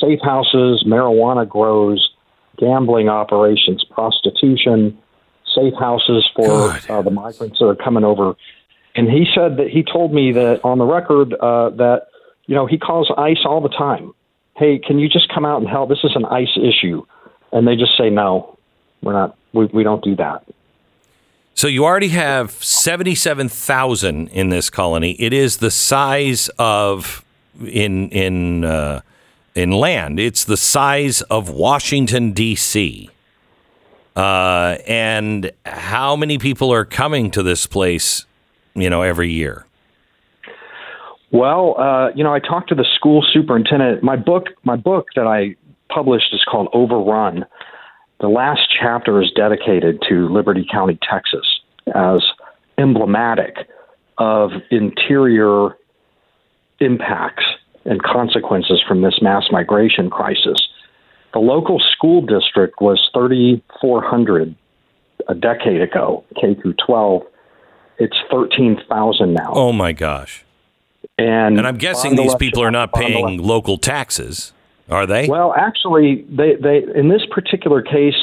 safe 0.00 0.20
houses, 0.22 0.84
marijuana 0.86 1.48
grows, 1.48 2.10
gambling 2.58 3.08
operations, 3.08 3.84
prostitution, 3.90 4.96
safe 5.54 5.74
houses 5.78 6.28
for 6.34 6.70
uh, 6.88 7.02
the 7.02 7.10
migrants 7.10 7.58
that 7.58 7.66
are 7.66 7.76
coming 7.76 8.04
over. 8.04 8.34
And 8.94 9.08
he 9.08 9.26
said 9.34 9.56
that 9.58 9.68
he 9.68 9.82
told 9.82 10.12
me 10.12 10.32
that 10.32 10.60
on 10.64 10.78
the 10.78 10.84
record 10.84 11.34
uh, 11.34 11.70
that, 11.70 12.08
you 12.46 12.54
know, 12.54 12.66
he 12.66 12.78
calls 12.78 13.10
ICE 13.16 13.44
all 13.44 13.60
the 13.60 13.68
time. 13.68 14.12
Hey, 14.56 14.78
can 14.78 14.98
you 14.98 15.08
just 15.08 15.32
come 15.32 15.44
out 15.44 15.60
and 15.60 15.68
help? 15.70 15.88
This 15.88 16.02
is 16.02 16.12
an 16.14 16.24
ICE 16.24 16.56
issue. 16.56 17.04
And 17.52 17.66
they 17.66 17.76
just 17.76 17.96
say, 17.96 18.10
no, 18.10 18.58
we're 19.02 19.12
not, 19.12 19.36
we, 19.52 19.66
we 19.66 19.82
don't 19.84 20.02
do 20.02 20.16
that. 20.16 20.44
So 21.58 21.66
you 21.66 21.84
already 21.84 22.10
have 22.10 22.52
77,000 22.52 24.28
in 24.28 24.48
this 24.48 24.70
colony. 24.70 25.20
It 25.20 25.32
is 25.32 25.56
the 25.56 25.72
size 25.72 26.48
of 26.56 27.24
in 27.60 28.10
in 28.10 28.64
uh, 28.64 29.00
in 29.56 29.72
land. 29.72 30.20
It's 30.20 30.44
the 30.44 30.56
size 30.56 31.20
of 31.22 31.50
Washington 31.50 32.30
D.C. 32.30 33.10
Uh, 34.14 34.76
and 34.86 35.50
how 35.66 36.14
many 36.14 36.38
people 36.38 36.72
are 36.72 36.84
coming 36.84 37.28
to 37.32 37.42
this 37.42 37.66
place, 37.66 38.24
you 38.76 38.88
know, 38.88 39.02
every 39.02 39.32
year? 39.32 39.66
Well, 41.32 41.74
uh, 41.76 42.10
you 42.14 42.22
know, 42.22 42.32
I 42.32 42.38
talked 42.38 42.68
to 42.68 42.76
the 42.76 42.86
school 42.94 43.26
superintendent. 43.32 44.04
My 44.04 44.14
book, 44.14 44.44
my 44.62 44.76
book 44.76 45.08
that 45.16 45.26
I 45.26 45.56
published 45.92 46.32
is 46.32 46.44
called 46.48 46.68
Overrun. 46.72 47.46
The 48.20 48.28
last 48.28 48.62
chapter 48.80 49.22
is 49.22 49.30
dedicated 49.34 50.02
to 50.08 50.28
Liberty 50.28 50.66
County, 50.70 50.98
Texas, 51.08 51.46
as 51.94 52.22
emblematic 52.76 53.56
of 54.18 54.50
interior 54.70 55.76
impacts 56.80 57.44
and 57.84 58.02
consequences 58.02 58.82
from 58.86 59.02
this 59.02 59.20
mass 59.22 59.44
migration 59.50 60.10
crisis. 60.10 60.68
The 61.32 61.38
local 61.38 61.80
school 61.92 62.20
district 62.22 62.80
was 62.80 63.08
3,400 63.14 64.54
a 65.28 65.34
decade 65.34 65.80
ago, 65.80 66.24
K 66.40 66.54
through 66.54 66.74
12. 66.86 67.22
It's 67.98 68.16
13,000 68.30 69.34
now. 69.34 69.52
Oh 69.52 69.72
my 69.72 69.92
gosh! 69.92 70.44
And, 71.16 71.58
And 71.58 71.66
I'm 71.66 71.78
guessing 71.78 72.16
these 72.16 72.34
people 72.36 72.62
are 72.62 72.70
not 72.70 72.92
paying 72.92 73.38
local 73.42 73.76
taxes, 73.76 74.52
are 74.88 75.06
they? 75.06 75.28
Well, 75.28 75.54
actually, 75.56 76.24
they, 76.28 76.56
they 76.56 76.84
in 76.94 77.08
this 77.08 77.22
particular 77.30 77.82
case, 77.82 78.14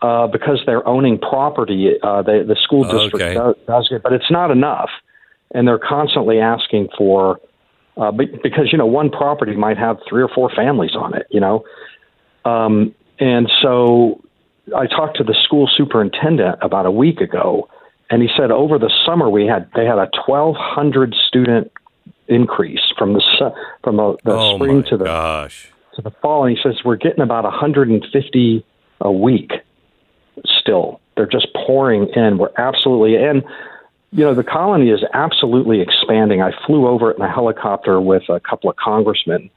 uh, 0.00 0.26
because 0.26 0.60
they're 0.66 0.86
owning 0.86 1.18
property, 1.18 1.92
uh, 2.02 2.22
they, 2.22 2.42
the 2.42 2.56
school 2.62 2.84
district 2.84 3.14
Okay. 3.14 3.34
does, 3.34 3.54
does 3.66 3.88
it, 3.92 4.02
but 4.02 4.12
it's 4.12 4.30
not 4.30 4.50
enough, 4.50 4.90
and 5.54 5.66
they're 5.66 5.78
constantly 5.78 6.40
asking 6.40 6.88
for 6.98 7.40
uh, 7.96 8.10
because 8.10 8.72
you 8.72 8.78
know 8.78 8.86
one 8.86 9.10
property 9.10 9.54
might 9.54 9.78
have 9.78 9.98
three 10.08 10.22
or 10.22 10.28
four 10.28 10.50
families 10.50 10.96
on 10.96 11.14
it, 11.14 11.26
you 11.30 11.40
know, 11.40 11.64
um, 12.44 12.94
and 13.18 13.50
so 13.60 14.20
I 14.76 14.86
talked 14.86 15.16
to 15.18 15.24
the 15.24 15.34
school 15.44 15.68
superintendent 15.76 16.58
about 16.62 16.86
a 16.86 16.90
week 16.90 17.20
ago, 17.20 17.68
And 18.10 18.22
he 18.22 18.28
said 18.36 18.50
over 18.50 18.78
the 18.78 18.90
summer 19.06 19.30
we 19.30 19.46
had 19.46 19.70
they 19.74 19.84
had 19.84 19.98
a 19.98 20.08
1,200 20.26 21.14
student 21.28 21.72
increase 22.28 22.82
from 22.98 23.14
the 23.14 23.22
from 23.82 23.96
the, 23.96 24.16
the 24.24 24.32
oh 24.32 24.56
spring 24.56 24.84
to 24.90 24.96
the 24.96 25.04
gosh. 25.04 25.71
To 25.96 26.02
the 26.02 26.10
fall, 26.22 26.44
and 26.44 26.56
he 26.56 26.62
says 26.62 26.80
we're 26.84 26.96
getting 26.96 27.20
about 27.20 27.44
150 27.44 28.66
a 29.00 29.12
week. 29.12 29.52
Still, 30.60 31.00
they're 31.16 31.26
just 31.26 31.48
pouring 31.54 32.08
in. 32.14 32.38
We're 32.38 32.52
absolutely 32.56 33.16
and 33.16 33.42
you 34.12 34.24
know 34.24 34.34
the 34.34 34.44
colony 34.44 34.90
is 34.90 35.00
absolutely 35.12 35.80
expanding. 35.80 36.42
I 36.42 36.52
flew 36.66 36.86
over 36.86 37.10
it 37.10 37.16
in 37.16 37.22
a 37.22 37.32
helicopter 37.32 38.00
with 38.00 38.22
a 38.28 38.40
couple 38.40 38.70
of 38.70 38.76
congressmen 38.76 39.50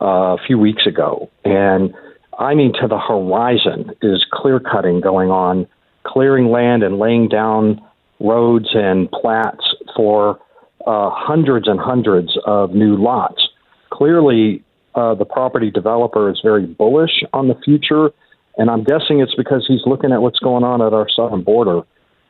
uh, 0.00 0.36
a 0.36 0.38
few 0.46 0.58
weeks 0.58 0.86
ago, 0.86 1.30
and 1.44 1.94
I 2.38 2.54
mean 2.54 2.72
to 2.80 2.88
the 2.88 2.98
horizon 2.98 3.92
is 4.02 4.24
clear 4.32 4.60
cutting 4.60 5.00
going 5.00 5.30
on, 5.30 5.66
clearing 6.04 6.50
land 6.50 6.82
and 6.82 6.98
laying 6.98 7.28
down 7.28 7.80
roads 8.20 8.68
and 8.74 9.10
plats 9.10 9.64
for 9.96 10.38
uh, 10.86 11.10
hundreds 11.10 11.68
and 11.68 11.80
hundreds 11.80 12.36
of 12.46 12.74
new 12.74 12.96
lots. 12.96 13.48
Clearly, 13.90 14.62
uh, 14.94 15.14
the 15.14 15.24
property 15.24 15.70
developer 15.70 16.30
is 16.30 16.40
very 16.42 16.66
bullish 16.66 17.22
on 17.32 17.48
the 17.48 17.56
future, 17.64 18.10
and 18.56 18.70
I'm 18.70 18.84
guessing 18.84 19.20
it's 19.20 19.34
because 19.34 19.64
he's 19.66 19.82
looking 19.86 20.12
at 20.12 20.22
what's 20.22 20.38
going 20.38 20.64
on 20.64 20.80
at 20.82 20.92
our 20.92 21.08
southern 21.08 21.42
border 21.42 21.82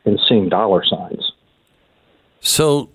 and 0.05 0.19
seeing 0.27 0.49
dollar 0.49 0.83
signs. 0.83 1.31
So, 2.39 2.89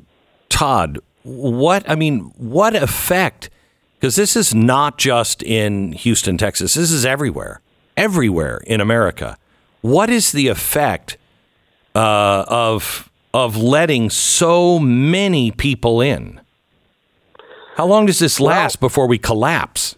Todd, 0.48 0.98
what 1.22 1.88
I 1.88 1.94
mean, 1.94 2.32
what 2.36 2.74
effect? 2.74 3.50
Because 3.98 4.16
this 4.16 4.36
is 4.36 4.54
not 4.54 4.98
just 4.98 5.42
in 5.42 5.92
Houston, 5.92 6.38
Texas. 6.38 6.74
This 6.74 6.90
is 6.90 7.04
everywhere, 7.04 7.60
everywhere 7.96 8.62
in 8.66 8.80
America. 8.80 9.36
What 9.82 10.08
is 10.10 10.32
the 10.32 10.48
effect 10.48 11.18
uh, 11.94 12.44
of 12.48 13.10
of 13.32 13.56
letting 13.56 14.10
so 14.10 14.78
many 14.78 15.50
people 15.50 16.00
in? 16.00 16.40
How 17.76 17.86
long 17.86 18.06
does 18.06 18.18
this 18.18 18.40
last 18.40 18.80
before 18.80 19.06
we 19.06 19.18
collapse? 19.18 19.96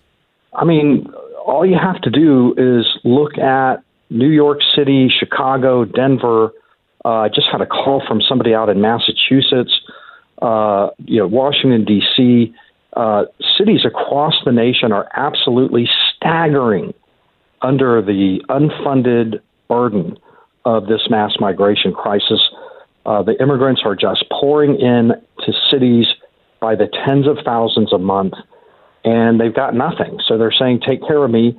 I 0.55 0.65
mean, 0.65 1.13
all 1.45 1.67
you 1.67 1.79
have 1.79 2.01
to 2.03 2.11
do 2.11 2.55
is 2.57 2.87
look 3.05 3.39
at 3.39 3.83
New 4.11 4.29
York 4.29 4.59
City, 4.77 5.11
Chicago, 5.19 5.85
Denver. 5.85 6.53
Uh, 7.05 7.09
I 7.09 7.29
just 7.29 7.49
had 7.51 7.61
a 7.61 7.67
call 7.67 8.03
from 8.07 8.21
somebody 8.21 8.55
out 8.55 8.69
in 8.69 8.81
Massachusetts, 8.81 9.73
uh, 10.41 10.91
you 11.05 11.19
know, 11.19 11.27
Washington 11.27 11.85
D.C. 11.85 12.55
Uh, 12.95 13.25
cities 13.59 13.81
across 13.85 14.35
the 14.45 14.53
nation 14.53 14.93
are 14.93 15.09
absolutely 15.15 15.89
staggering 16.15 16.93
under 17.63 18.03
the 18.03 18.41
unfunded 18.49 19.41
burden 19.69 20.17
of 20.65 20.87
this 20.87 21.09
mass 21.09 21.33
migration 21.41 21.93
crisis. 21.93 22.41
Uh, 23.07 23.23
the 23.23 23.41
immigrants 23.41 23.83
are 23.85 23.97
just 23.97 24.25
pouring 24.31 24.79
in 24.79 25.13
to 25.45 25.53
cities 25.71 26.07
by 26.63 26.77
the 26.77 26.89
tens 27.05 27.27
of 27.27 27.39
thousands 27.45 27.93
a 27.93 27.99
month, 27.99 28.35
and 29.05 29.41
they've 29.41 29.55
got 29.55 29.75
nothing. 29.75 30.19
So 30.27 30.39
they're 30.39 30.55
saying, 30.57 30.81
"Take 30.87 31.07
care 31.07 31.23
of 31.23 31.31
me." 31.31 31.59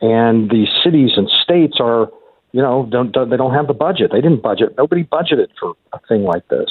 And 0.00 0.48
the 0.48 0.66
cities 0.84 1.12
and 1.16 1.28
states 1.42 1.78
are, 1.80 2.08
you 2.52 2.62
know, 2.62 2.86
don't, 2.90 3.12
don't 3.12 3.28
they 3.28 3.36
don't 3.36 3.54
have 3.54 3.66
the 3.66 3.74
budget. 3.74 4.12
They 4.12 4.20
didn't 4.20 4.42
budget. 4.42 4.74
Nobody 4.78 5.04
budgeted 5.04 5.48
for 5.58 5.74
a 5.92 5.98
thing 6.08 6.22
like 6.22 6.46
this, 6.48 6.70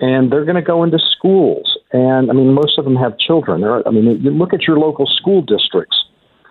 and 0.00 0.32
they're 0.32 0.44
going 0.44 0.56
to 0.56 0.62
go 0.62 0.82
into 0.82 0.98
schools. 0.98 1.76
And 1.92 2.30
I 2.30 2.34
mean, 2.34 2.54
most 2.54 2.78
of 2.78 2.84
them 2.84 2.96
have 2.96 3.18
children. 3.18 3.60
They're, 3.60 3.86
I 3.86 3.90
mean, 3.90 4.22
you 4.22 4.30
look 4.30 4.54
at 4.54 4.62
your 4.66 4.78
local 4.78 5.06
school 5.06 5.42
districts 5.42 5.96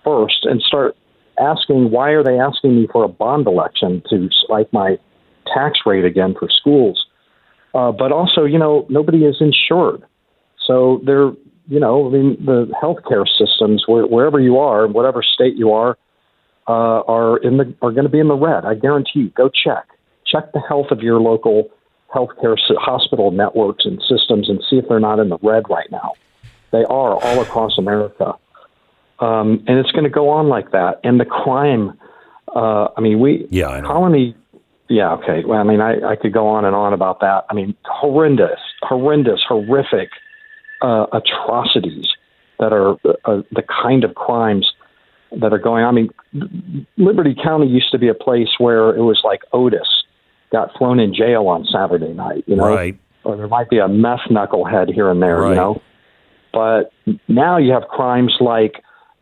first 0.04 0.46
and 0.46 0.62
start 0.62 0.96
asking 1.40 1.92
why 1.92 2.12
are 2.12 2.24
they 2.24 2.40
asking 2.40 2.76
me 2.76 2.88
for 2.92 3.04
a 3.04 3.10
bond 3.10 3.48
election 3.48 4.02
to 4.10 4.30
spike 4.44 4.72
my 4.72 4.98
tax 5.54 5.80
rate 5.86 6.06
again 6.06 6.36
for 6.38 6.50
schools? 6.50 7.06
Uh, 7.74 7.92
but 7.92 8.12
also, 8.12 8.46
you 8.46 8.58
know, 8.58 8.86
nobody 8.90 9.26
is 9.26 9.38
insured. 9.42 10.04
So 10.66 11.02
they're, 11.06 11.32
you 11.68 11.80
know, 11.80 12.08
I 12.08 12.10
mean, 12.12 12.46
the 12.46 12.72
healthcare 12.82 13.26
systems, 13.28 13.84
where, 13.88 14.06
wherever 14.06 14.40
you 14.40 14.58
are, 14.58 14.88
whatever 14.88 15.22
state 15.24 15.56
you 15.56 15.72
are, 15.72 15.98
uh, 16.68 17.02
are 17.08 17.38
in 17.38 17.58
the 17.58 17.76
are 17.82 17.92
going 17.92 18.06
to 18.06 18.10
be 18.10 18.20
in 18.20 18.28
the 18.28 18.36
red. 18.36 18.66
I 18.66 18.74
guarantee 18.74 19.20
you. 19.20 19.30
Go 19.30 19.50
check, 19.50 19.86
check 20.26 20.52
the 20.54 20.62
health 20.68 20.88
of 20.92 21.02
your 21.02 21.20
local 21.20 21.70
healthcare 22.14 22.56
hospital 22.80 23.32
networks 23.32 23.86
and 23.86 24.02
systems, 24.02 24.50
and 24.50 24.64
see 24.70 24.78
if 24.78 24.86
they're 24.88 25.00
not 25.00 25.20
in 25.20 25.30
the 25.30 25.38
red 25.44 25.64
right 25.70 25.90
now. 25.92 26.14
They 26.72 26.84
are 26.86 27.14
all 27.24 27.42
across 27.42 27.78
America, 27.78 28.34
um, 29.20 29.64
and 29.68 29.78
it's 29.78 29.92
going 29.92 30.06
to 30.06 30.10
go 30.10 30.30
on 30.30 30.50
like 30.50 30.72
that. 30.72 31.00
And 31.04 31.20
the 31.20 31.26
crime, 31.26 31.98
uh, 32.56 32.88
I 32.98 33.02
mean, 33.02 33.20
we 33.20 33.48
Yeah, 33.52 33.68
I 33.70 33.82
know. 33.82 33.88
colony. 33.88 34.36
Yeah, 34.88 35.14
okay. 35.14 35.44
Well, 35.46 35.60
I 35.60 35.64
mean, 35.64 35.82
I, 35.82 36.12
I 36.12 36.16
could 36.16 36.32
go 36.34 36.48
on 36.48 36.64
and 36.64 36.76
on 36.76 36.94
about 36.94 37.20
that. 37.22 37.46
I 37.50 37.54
mean, 37.54 37.76
horrendous, 37.86 38.60
horrendous, 38.82 39.42
horrific 39.48 40.10
uh, 40.86 41.08
atrocities 41.20 42.08
that 42.60 42.72
are 42.72 42.92
uh, 43.26 43.42
the 43.52 43.64
kind 43.84 44.04
of 44.04 44.16
crimes 44.16 44.72
that 45.42 45.52
are 45.52 45.58
going 45.60 45.84
on. 45.84 45.90
I 45.90 45.96
mean, 46.02 46.86
Liberty 46.98 47.36
County 47.42 47.68
used 47.68 47.92
to 47.92 47.98
be 47.98 48.08
a 48.08 48.14
place 48.14 48.48
where 48.60 48.90
it 48.96 49.02
was 49.02 49.20
like 49.24 49.42
Otis 49.52 49.88
got 50.52 50.70
thrown 50.78 51.00
in 51.00 51.14
jail 51.14 51.48
on 51.48 51.66
Saturday 51.66 52.14
night, 52.14 52.44
you 52.48 52.56
know, 52.56 52.68
Right. 52.68 52.98
or 53.24 53.36
there 53.36 53.48
might 53.48 53.70
be 53.70 53.80
a 53.80 53.88
meth 53.88 54.26
knucklehead 54.30 54.94
here 54.94 55.10
and 55.10 55.22
there, 55.22 55.40
Right. 55.42 55.50
you 55.50 55.56
know. 55.56 55.82
But 56.54 56.92
now 57.28 57.58
you 57.58 57.74
have 57.74 57.88
crimes 57.90 58.34
like, 58.40 58.82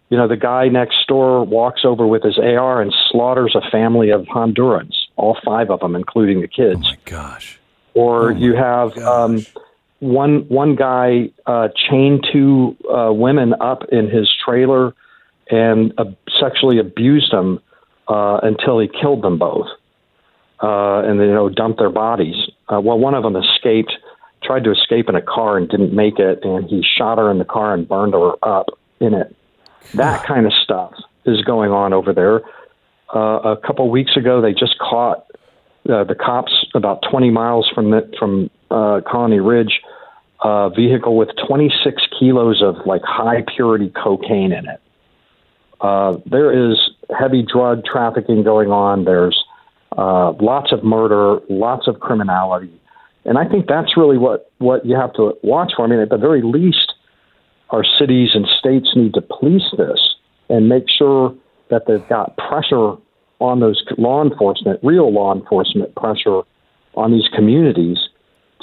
you 0.09 0.17
know, 0.17 0.27
the 0.27 0.37
guy 0.37 0.67
next 0.67 0.97
door 1.07 1.43
walks 1.43 1.81
over 1.83 2.05
with 2.05 2.21
his 2.23 2.37
AR 2.37 2.81
and 2.81 2.93
slaughters 3.09 3.55
a 3.55 3.67
family 3.71 4.11
of 4.11 4.21
Hondurans, 4.25 4.93
all 5.15 5.37
five 5.43 5.71
of 5.71 5.79
them, 5.79 5.95
including 5.95 6.41
the 6.41 6.47
kids 6.47 6.81
Oh 6.85 6.89
my 6.91 6.97
gosh. 7.05 7.59
or 7.95 8.31
you 8.31 8.53
have 8.55 8.95
um, 8.99 9.43
one 10.03 10.47
one 10.49 10.75
guy 10.75 11.29
uh, 11.45 11.69
chained 11.89 12.27
two 12.31 12.75
uh, 12.93 13.11
women 13.13 13.53
up 13.61 13.83
in 13.91 14.09
his 14.09 14.29
trailer 14.45 14.93
and 15.49 15.93
uh, 15.97 16.05
sexually 16.39 16.77
abused 16.79 17.31
them 17.31 17.59
uh, 18.07 18.39
until 18.43 18.79
he 18.79 18.87
killed 18.87 19.23
them 19.23 19.37
both, 19.39 19.67
uh, 20.61 21.01
and 21.05 21.19
then 21.19 21.27
you 21.27 21.33
know 21.33 21.49
dumped 21.49 21.79
their 21.79 21.89
bodies. 21.89 22.35
Uh, 22.67 22.81
well, 22.81 22.99
one 22.99 23.13
of 23.13 23.23
them 23.23 23.35
escaped, 23.35 23.93
tried 24.43 24.63
to 24.65 24.71
escape 24.71 25.07
in 25.07 25.15
a 25.15 25.21
car 25.21 25.57
and 25.57 25.69
didn't 25.69 25.93
make 25.93 26.19
it, 26.19 26.39
and 26.43 26.69
he 26.69 26.83
shot 26.97 27.17
her 27.17 27.31
in 27.31 27.39
the 27.39 27.45
car 27.45 27.73
and 27.73 27.87
burned 27.87 28.13
her 28.13 28.33
up 28.43 28.67
in 28.99 29.13
it. 29.13 29.35
That 29.93 30.23
kind 30.27 30.45
of 30.45 30.53
stuff 30.63 30.93
is 31.25 31.41
going 31.41 31.71
on 31.71 31.93
over 31.93 32.13
there. 32.13 32.41
Uh, 33.15 33.53
a 33.53 33.57
couple 33.57 33.89
weeks 33.89 34.17
ago, 34.17 34.41
they 34.41 34.53
just 34.53 34.77
caught 34.79 35.25
uh, 35.89 36.03
the 36.03 36.15
cops 36.15 36.65
about 36.73 37.03
20 37.09 37.29
miles 37.29 37.69
from 37.73 37.91
the, 37.91 38.11
from 38.17 38.49
uh, 38.71 39.01
Colony 39.09 39.39
Ridge 39.39 39.81
a 40.43 40.69
vehicle 40.69 41.15
with 41.15 41.29
26 41.47 42.03
kilos 42.19 42.61
of 42.61 42.75
like 42.85 43.01
high 43.03 43.43
purity 43.55 43.89
cocaine 43.89 44.51
in 44.51 44.67
it. 44.67 44.81
Uh, 45.79 46.17
there 46.25 46.71
is 46.71 46.77
heavy 47.17 47.43
drug 47.43 47.83
trafficking 47.85 48.43
going 48.43 48.69
on. 48.69 49.05
There's 49.05 49.41
uh, 49.97 50.33
lots 50.33 50.71
of 50.71 50.83
murder, 50.83 51.39
lots 51.49 51.87
of 51.87 51.99
criminality, 51.99 52.71
and 53.25 53.37
I 53.37 53.47
think 53.47 53.67
that's 53.67 53.95
really 53.95 54.17
what 54.17 54.51
what 54.59 54.85
you 54.85 54.95
have 54.95 55.13
to 55.13 55.33
watch 55.43 55.73
for. 55.75 55.85
I 55.85 55.87
mean, 55.87 55.99
at 55.99 56.09
the 56.09 56.17
very 56.17 56.41
least, 56.41 56.93
our 57.69 57.83
cities 57.99 58.29
and 58.33 58.45
states 58.59 58.89
need 58.95 59.13
to 59.13 59.21
police 59.21 59.69
this 59.77 60.15
and 60.49 60.67
make 60.67 60.85
sure 60.89 61.35
that 61.69 61.83
they've 61.87 62.07
got 62.09 62.37
pressure 62.37 62.95
on 63.39 63.59
those 63.59 63.83
law 63.97 64.23
enforcement, 64.23 64.79
real 64.83 65.11
law 65.11 65.33
enforcement 65.33 65.93
pressure 65.95 66.41
on 66.95 67.11
these 67.11 67.27
communities 67.33 67.97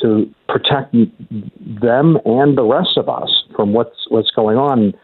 to 0.02 0.32
protect 0.48 0.92
them 0.92 2.18
and 2.24 2.56
the 2.58 2.64
rest 2.64 2.96
of 2.96 3.08
us 3.08 3.30
from 3.54 3.72
what's 3.72 3.96
what's 4.08 4.30
going 4.30 4.56
on. 4.58 4.94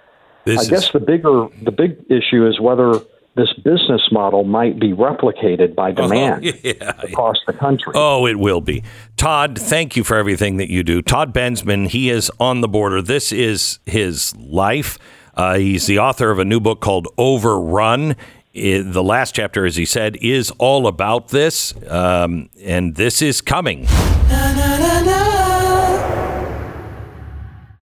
This 0.45 0.59
I 0.59 0.63
is- 0.63 0.69
guess 0.71 0.93
the 0.93 1.01
bigger 1.01 1.49
the 1.63 1.73
big 1.73 1.97
issue 2.11 2.47
is 2.47 2.61
whether 2.61 3.01
this 3.37 3.53
business 3.63 4.01
model 4.11 4.45
might 4.45 4.81
be 4.81 4.93
replicated 4.95 5.75
by 5.75 5.93
demand 5.93 6.43
yeah. 6.65 6.93
across 7.03 7.37
the 7.47 7.53
country. 7.53 7.93
Oh, 7.95 8.27
it 8.27 8.39
will 8.39 8.63
be. 8.63 8.83
Todd, 9.19 9.59
thank 9.59 9.95
you 9.95 10.05
for 10.05 10.17
everything 10.17 10.57
that 10.57 10.71
you 10.71 10.83
do. 10.83 11.03
Todd 11.03 11.35
Bensman, 11.35 11.89
he 11.89 12.09
is 12.09 12.31
on 12.41 12.63
the 12.63 12.69
border. 12.69 13.03
This 13.03 13.33
is 13.33 13.79
his 13.85 14.35
life. 14.37 14.99
Uh, 15.35 15.59
he's 15.59 15.87
the 15.87 15.99
author 15.99 16.31
of 16.31 16.39
a 16.39 16.47
new 16.47 16.61
book 16.61 16.81
called 16.81 17.09
Overrun. 17.19 18.17
I- 18.57 18.83
the 18.83 19.03
last 19.03 19.35
chapter, 19.35 19.67
as 19.67 19.77
he 19.77 19.85
said, 19.85 20.17
is 20.21 20.51
all 20.59 20.87
about 20.87 21.29
this, 21.29 21.75
um, 21.89 22.49
and 22.65 22.95
this 22.95 23.21
is 23.23 23.41
coming. 23.41 23.87
na 24.31 24.53
na 24.55 25.36